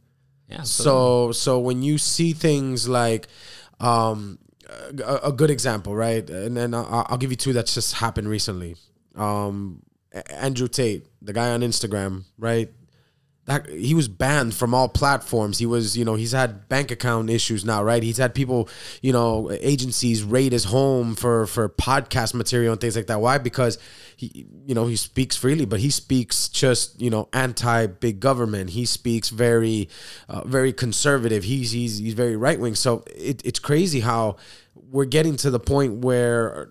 Yeah. 0.48 0.62
So 0.62 1.32
so 1.32 1.58
when 1.58 1.82
you 1.82 1.98
see 1.98 2.32
things 2.32 2.88
like 2.88 3.28
um 3.78 4.38
a, 5.04 5.20
a 5.24 5.32
good 5.32 5.50
example, 5.50 5.94
right? 5.94 6.28
And 6.28 6.56
then 6.56 6.72
I'll, 6.72 7.06
I'll 7.10 7.18
give 7.18 7.30
you 7.30 7.36
two 7.36 7.52
that's 7.52 7.74
just 7.74 7.96
happened 7.96 8.28
recently. 8.30 8.76
Um 9.14 9.82
Andrew 10.30 10.68
Tate, 10.68 11.06
the 11.20 11.34
guy 11.34 11.50
on 11.50 11.60
Instagram, 11.60 12.24
right? 12.38 12.70
He 13.60 13.94
was 13.94 14.08
banned 14.08 14.54
from 14.54 14.74
all 14.74 14.88
platforms. 14.88 15.58
He 15.58 15.66
was, 15.66 15.96
you 15.96 16.04
know, 16.04 16.14
he's 16.14 16.32
had 16.32 16.68
bank 16.68 16.90
account 16.90 17.30
issues 17.30 17.64
now, 17.64 17.82
right? 17.82 18.02
He's 18.02 18.18
had 18.18 18.34
people, 18.34 18.68
you 19.00 19.12
know, 19.12 19.50
agencies 19.60 20.22
raid 20.22 20.52
his 20.52 20.64
home 20.64 21.14
for 21.14 21.46
for 21.46 21.68
podcast 21.68 22.34
material 22.34 22.72
and 22.72 22.80
things 22.80 22.96
like 22.96 23.06
that. 23.06 23.20
Why? 23.20 23.38
Because 23.38 23.78
he, 24.16 24.46
you 24.66 24.74
know, 24.74 24.86
he 24.86 24.96
speaks 24.96 25.36
freely, 25.36 25.64
but 25.64 25.80
he 25.80 25.90
speaks 25.90 26.48
just, 26.48 27.00
you 27.00 27.10
know, 27.10 27.28
anti 27.32 27.86
big 27.86 28.20
government. 28.20 28.70
He 28.70 28.84
speaks 28.84 29.28
very, 29.28 29.88
uh, 30.28 30.42
very 30.44 30.72
conservative. 30.72 31.44
He's 31.44 31.72
he's 31.72 31.98
he's 31.98 32.14
very 32.14 32.36
right 32.36 32.58
wing. 32.58 32.74
So 32.74 33.04
it, 33.14 33.42
it's 33.44 33.58
crazy 33.58 34.00
how 34.00 34.36
we're 34.74 35.04
getting 35.04 35.36
to 35.36 35.50
the 35.50 35.60
point 35.60 36.04
where 36.04 36.68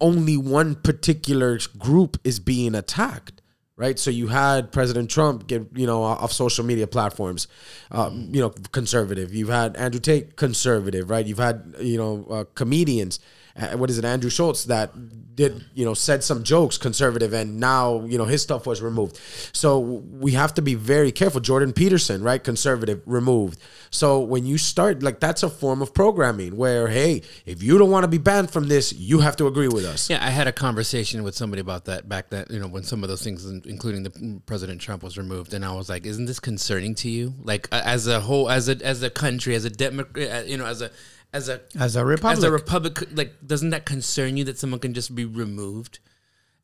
only 0.00 0.36
one 0.36 0.74
particular 0.74 1.58
group 1.78 2.18
is 2.24 2.40
being 2.40 2.74
attacked 2.74 3.41
right? 3.76 3.98
So 3.98 4.10
you 4.10 4.28
had 4.28 4.72
President 4.72 5.10
Trump 5.10 5.46
get 5.46 5.66
you 5.74 5.86
know 5.86 6.02
off 6.02 6.32
social 6.32 6.64
media 6.64 6.86
platforms, 6.86 7.48
um, 7.90 8.28
you 8.32 8.40
know, 8.40 8.50
conservative. 8.50 9.34
You've 9.34 9.48
had 9.48 9.76
Andrew 9.76 10.00
Tate, 10.00 10.36
conservative, 10.36 11.10
right? 11.10 11.26
You've 11.26 11.38
had 11.38 11.74
you 11.80 11.98
know 11.98 12.26
uh, 12.30 12.44
comedians. 12.54 13.18
Uh, 13.56 13.76
what 13.76 13.90
is 13.90 13.98
it, 13.98 14.04
Andrew 14.04 14.30
Schulz, 14.30 14.64
that 14.66 14.92
did 15.34 15.64
you 15.74 15.84
know 15.84 15.94
said 15.94 16.22
some 16.22 16.42
jokes 16.42 16.78
conservative, 16.78 17.32
and 17.32 17.58
now 17.58 18.04
you 18.04 18.18
know 18.18 18.24
his 18.24 18.42
stuff 18.42 18.66
was 18.66 18.82
removed. 18.82 19.18
So 19.52 19.78
we 19.78 20.32
have 20.32 20.54
to 20.54 20.62
be 20.62 20.74
very 20.74 21.12
careful. 21.12 21.40
Jordan 21.40 21.72
Peterson, 21.72 22.22
right, 22.22 22.42
conservative, 22.42 23.02
removed. 23.06 23.58
So 23.90 24.20
when 24.20 24.46
you 24.46 24.58
start 24.58 25.02
like 25.02 25.20
that's 25.20 25.42
a 25.42 25.50
form 25.50 25.82
of 25.82 25.94
programming 25.94 26.56
where 26.56 26.88
hey, 26.88 27.22
if 27.46 27.62
you 27.62 27.78
don't 27.78 27.90
want 27.90 28.04
to 28.04 28.08
be 28.08 28.18
banned 28.18 28.50
from 28.50 28.68
this, 28.68 28.92
you 28.92 29.20
have 29.20 29.36
to 29.36 29.46
agree 29.46 29.68
with 29.68 29.84
us. 29.84 30.10
Yeah, 30.10 30.24
I 30.24 30.30
had 30.30 30.46
a 30.46 30.52
conversation 30.52 31.22
with 31.22 31.34
somebody 31.34 31.60
about 31.60 31.86
that 31.86 32.08
back 32.08 32.30
that 32.30 32.50
you 32.50 32.60
know 32.60 32.68
when 32.68 32.82
some 32.82 33.02
of 33.02 33.08
those 33.08 33.22
things, 33.22 33.44
including 33.66 34.02
the 34.02 34.40
President 34.46 34.80
Trump, 34.80 35.02
was 35.02 35.18
removed, 35.18 35.54
and 35.54 35.64
I 35.64 35.72
was 35.72 35.88
like, 35.88 36.06
isn't 36.06 36.26
this 36.26 36.40
concerning 36.40 36.94
to 36.96 37.10
you? 37.10 37.34
Like 37.42 37.68
as 37.72 38.06
a 38.06 38.20
whole, 38.20 38.50
as 38.50 38.68
a 38.68 38.76
as 38.84 39.02
a 39.02 39.10
country, 39.10 39.54
as 39.54 39.64
a 39.64 39.70
democrat, 39.70 40.46
you 40.46 40.56
know, 40.56 40.66
as 40.66 40.82
a 40.82 40.90
as 41.32 41.48
a 41.48 41.60
as 41.78 41.96
a 41.96 42.04
republic. 42.04 42.38
As 42.38 42.44
a 42.44 42.50
republic, 42.50 43.16
like 43.16 43.34
doesn't 43.46 43.70
that 43.70 43.86
concern 43.86 44.36
you 44.36 44.44
that 44.44 44.58
someone 44.58 44.80
can 44.80 44.94
just 44.94 45.14
be 45.14 45.24
removed? 45.24 45.98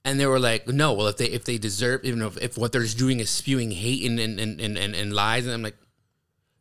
And 0.04 0.18
they 0.18 0.26
were 0.26 0.38
like, 0.38 0.68
no. 0.68 0.92
Well, 0.92 1.06
if 1.08 1.16
they 1.16 1.26
if 1.26 1.44
they 1.44 1.58
deserve, 1.58 2.04
you 2.04 2.14
know, 2.14 2.28
if, 2.28 2.36
if 2.38 2.58
what 2.58 2.72
they're 2.72 2.84
doing 2.86 3.20
is 3.20 3.30
spewing 3.30 3.70
hate 3.70 4.08
and 4.08 4.18
and, 4.20 4.38
and, 4.38 4.60
and, 4.60 4.94
and 4.94 5.12
lies, 5.12 5.44
and 5.44 5.54
I'm 5.54 5.62
like, 5.62 5.76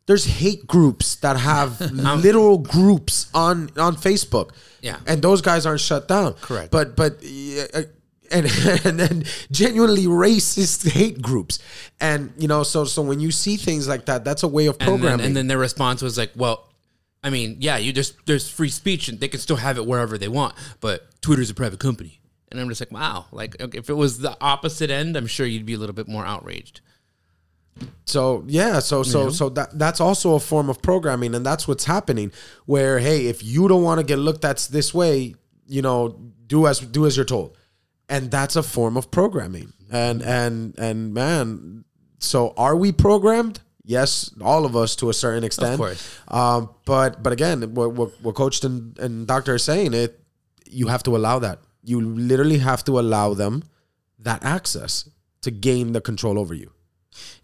there's 0.06 0.24
hate 0.24 0.66
groups 0.66 1.16
that 1.16 1.36
have 1.36 1.80
literal 1.92 2.58
groups 2.58 3.30
on 3.34 3.70
on 3.76 3.96
Facebook. 3.96 4.50
Yeah, 4.80 4.98
and 5.06 5.22
those 5.22 5.40
guys 5.40 5.66
aren't 5.66 5.80
shut 5.80 6.08
down. 6.08 6.34
Correct. 6.34 6.70
But 6.70 6.96
but. 6.96 7.22
Uh, 7.74 7.82
and 8.30 8.44
and 8.84 9.00
then 9.00 9.24
genuinely 9.50 10.04
racist 10.04 10.86
hate 10.90 11.22
groups, 11.22 11.58
and 11.98 12.30
you 12.36 12.46
know, 12.46 12.62
so 12.62 12.84
so 12.84 13.00
when 13.00 13.20
you 13.20 13.30
see 13.30 13.56
things 13.56 13.88
like 13.88 14.04
that, 14.04 14.22
that's 14.22 14.42
a 14.42 14.48
way 14.48 14.66
of 14.66 14.78
programming. 14.78 15.12
And 15.12 15.20
then, 15.20 15.26
and 15.28 15.36
then 15.36 15.46
their 15.46 15.56
response 15.56 16.02
was 16.02 16.18
like, 16.18 16.32
"Well, 16.36 16.67
I 17.22 17.30
mean, 17.30 17.56
yeah, 17.60 17.76
you 17.76 17.92
just 17.92 18.14
there's 18.26 18.48
free 18.48 18.68
speech 18.68 19.08
and 19.08 19.18
they 19.18 19.28
can 19.28 19.40
still 19.40 19.56
have 19.56 19.76
it 19.76 19.86
wherever 19.86 20.18
they 20.18 20.28
want, 20.28 20.54
but 20.80 21.20
Twitter's 21.20 21.50
a 21.50 21.54
private 21.54 21.80
company. 21.80 22.20
And 22.50 22.58
I'm 22.60 22.68
just 22.68 22.80
like, 22.80 22.92
wow, 22.92 23.26
like 23.32 23.56
if 23.58 23.90
it 23.90 23.94
was 23.94 24.18
the 24.20 24.36
opposite 24.40 24.90
end, 24.90 25.16
I'm 25.16 25.26
sure 25.26 25.46
you'd 25.46 25.66
be 25.66 25.74
a 25.74 25.78
little 25.78 25.94
bit 25.94 26.08
more 26.08 26.24
outraged. 26.24 26.80
So 28.06 28.44
yeah, 28.46 28.80
so 28.80 29.02
so 29.02 29.24
yeah. 29.24 29.30
so 29.30 29.48
that 29.50 29.78
that's 29.78 30.00
also 30.00 30.34
a 30.34 30.40
form 30.40 30.70
of 30.70 30.80
programming, 30.82 31.34
and 31.34 31.44
that's 31.44 31.68
what's 31.68 31.84
happening. 31.84 32.32
Where 32.66 32.98
hey, 32.98 33.26
if 33.26 33.44
you 33.44 33.68
don't 33.68 33.82
want 33.82 34.00
to 34.00 34.04
get 34.04 34.18
looked 34.18 34.44
at 34.44 34.68
this 34.70 34.94
way, 34.94 35.34
you 35.66 35.82
know, 35.82 36.18
do 36.46 36.66
as 36.66 36.80
do 36.80 37.06
as 37.06 37.16
you're 37.16 37.26
told, 37.26 37.56
and 38.08 38.30
that's 38.30 38.56
a 38.56 38.62
form 38.62 38.96
of 38.96 39.10
programming. 39.10 39.72
And 39.90 40.22
and 40.22 40.78
and 40.78 41.14
man, 41.14 41.84
so 42.18 42.54
are 42.56 42.76
we 42.76 42.92
programmed? 42.92 43.60
Yes, 43.88 44.30
all 44.42 44.66
of 44.66 44.76
us 44.76 44.94
to 44.96 45.08
a 45.08 45.14
certain 45.14 45.44
extent. 45.44 45.72
Of 45.72 45.78
course. 45.78 46.20
Um, 46.28 46.68
but 46.84 47.22
but 47.22 47.32
again, 47.32 47.72
what, 47.72 47.94
what, 47.94 48.20
what 48.20 48.34
coach 48.34 48.62
and, 48.62 48.98
and 48.98 49.26
doctor 49.26 49.54
are 49.54 49.58
saying 49.58 49.94
it, 49.94 50.20
you 50.70 50.88
have 50.88 51.02
to 51.04 51.16
allow 51.16 51.38
that. 51.38 51.60
You 51.82 52.02
literally 52.02 52.58
have 52.58 52.84
to 52.84 53.00
allow 53.00 53.32
them 53.32 53.62
that 54.18 54.44
access 54.44 55.08
to 55.40 55.50
gain 55.50 55.92
the 55.92 56.02
control 56.02 56.38
over 56.38 56.52
you. 56.52 56.70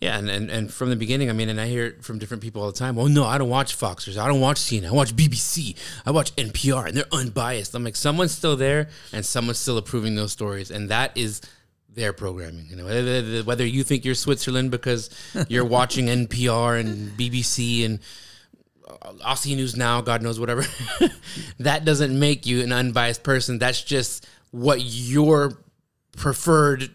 Yeah, 0.03 0.19
and, 0.19 0.29
and, 0.29 0.51
and 0.51 0.71
from 0.71 0.91
the 0.91 0.97
beginning, 0.97 1.31
I 1.31 1.33
mean, 1.33 1.49
and 1.49 1.59
I 1.59 1.67
hear 1.67 1.87
it 1.87 2.05
from 2.05 2.19
different 2.19 2.43
people 2.43 2.61
all 2.61 2.71
the 2.71 2.79
time. 2.79 2.99
Oh 2.99 3.07
no, 3.07 3.25
I 3.25 3.39
don't 3.39 3.49
watch 3.49 3.75
Fox 3.75 4.07
I 4.19 4.29
don't 4.29 4.43
watch 4.43 4.59
CNN. 4.59 4.89
I 4.89 4.93
watch 4.93 5.17
BBC. 5.17 5.77
I 6.05 6.11
watch 6.11 6.37
NPR, 6.37 6.89
and 6.89 6.97
they're 6.97 7.05
unbiased. 7.11 7.75
I'm 7.75 7.85
like, 7.85 7.97
someone's 7.97 8.33
still 8.33 8.55
there, 8.55 8.91
and 9.15 9.25
someone's 9.25 9.59
still 9.59 9.79
approving 9.79 10.15
those 10.15 10.33
stories, 10.33 10.71
and 10.71 10.91
that 10.91 11.17
is 11.17 11.41
their 11.95 12.13
programming. 12.13 12.67
You 12.69 12.77
know, 12.77 13.45
whether, 13.45 13.67
you 13.67 13.85
think 13.85 14.05
you're 14.05 14.15
Switzerland 14.15 14.71
because 14.71 15.11
you're 15.49 15.65
watching 15.65 16.07
NPR 16.07 16.81
and 16.81 17.11
BBC 17.19 17.85
and 17.85 18.01
Aussie 19.23 19.57
News 19.57 19.77
Now, 19.77 20.01
God 20.01 20.23
knows 20.23 20.39
whatever, 20.41 20.65
that 21.59 21.85
doesn't 21.85 22.19
make 22.19 22.47
you 22.47 22.63
an 22.63 22.73
unbiased 22.73 23.23
person. 23.23 23.59
That's 23.59 23.83
just 23.83 24.27
what 24.51 24.81
your 24.81 25.59
preferred 26.17 26.91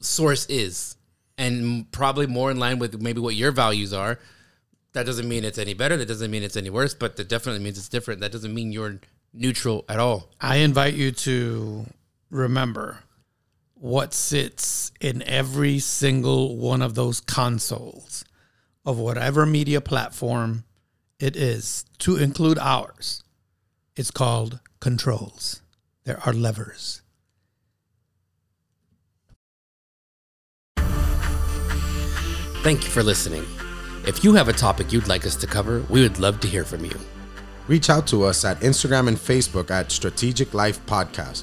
source 0.00 0.46
is, 0.46 0.96
and 1.38 1.90
probably 1.92 2.26
more 2.26 2.50
in 2.50 2.58
line 2.58 2.78
with 2.78 3.00
maybe 3.00 3.20
what 3.20 3.34
your 3.34 3.52
values 3.52 3.92
are. 3.92 4.18
That 4.92 5.06
doesn't 5.06 5.28
mean 5.28 5.44
it's 5.44 5.58
any 5.58 5.74
better. 5.74 5.96
That 5.96 6.06
doesn't 6.06 6.30
mean 6.30 6.42
it's 6.42 6.56
any 6.56 6.70
worse. 6.70 6.92
But 6.92 7.16
that 7.16 7.28
definitely 7.28 7.64
means 7.64 7.78
it's 7.78 7.88
different. 7.88 8.20
That 8.20 8.30
doesn't 8.30 8.52
mean 8.52 8.72
you're 8.72 9.00
neutral 9.32 9.84
at 9.88 9.98
all. 9.98 10.28
I 10.40 10.56
invite 10.56 10.94
you 10.94 11.12
to 11.12 11.86
remember 12.30 12.98
what 13.82 14.14
sits 14.14 14.92
in 15.00 15.20
every 15.22 15.76
single 15.80 16.56
one 16.56 16.80
of 16.80 16.94
those 16.94 17.20
consoles 17.20 18.24
of 18.86 18.96
whatever 18.96 19.44
media 19.44 19.80
platform 19.80 20.62
it 21.18 21.34
is, 21.34 21.84
to 21.98 22.16
include 22.16 22.60
ours. 22.60 23.24
It's 23.96 24.12
called 24.12 24.60
controls. 24.78 25.62
There 26.04 26.20
are 26.24 26.32
levers. 26.32 27.02
Thank 32.62 32.84
you 32.84 32.90
for 32.90 33.02
listening. 33.02 33.44
If 34.06 34.22
you 34.22 34.34
have 34.34 34.48
a 34.48 34.52
topic 34.52 34.92
you'd 34.92 35.08
like 35.08 35.26
us 35.26 35.34
to 35.34 35.48
cover, 35.48 35.84
we 35.90 36.02
would 36.02 36.20
love 36.20 36.38
to 36.40 36.46
hear 36.46 36.64
from 36.64 36.84
you. 36.84 36.96
Reach 37.66 37.90
out 37.90 38.06
to 38.08 38.22
us 38.22 38.44
at 38.44 38.60
Instagram 38.60 39.08
and 39.08 39.16
Facebook 39.16 39.72
at 39.72 39.90
Strategic 39.90 40.54
Life 40.54 40.84
Podcast 40.86 41.42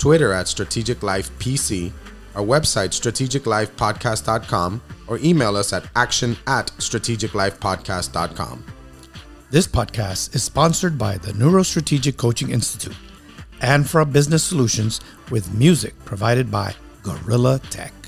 Twitter 0.00 0.32
at 0.32 0.48
Strategic 0.48 1.02
Life 1.02 1.30
PC, 1.38 1.92
our 2.34 2.42
website, 2.42 2.90
strategiclifepodcast.com, 2.98 4.82
or 5.06 5.18
email 5.18 5.56
us 5.56 5.72
at 5.72 5.88
action 5.94 6.36
at 6.46 6.68
strategiclifepodcast.com. 6.78 8.64
This 9.50 9.66
podcast 9.66 10.34
is 10.34 10.42
sponsored 10.42 10.96
by 10.96 11.18
the 11.18 11.32
Neurostrategic 11.32 12.16
Coaching 12.16 12.50
Institute 12.50 12.96
and 13.60 13.88
from 13.88 14.10
Business 14.10 14.42
Solutions 14.42 15.00
with 15.30 15.52
music 15.54 15.94
provided 16.04 16.50
by 16.50 16.74
Gorilla 17.02 17.58
Tech. 17.70 17.99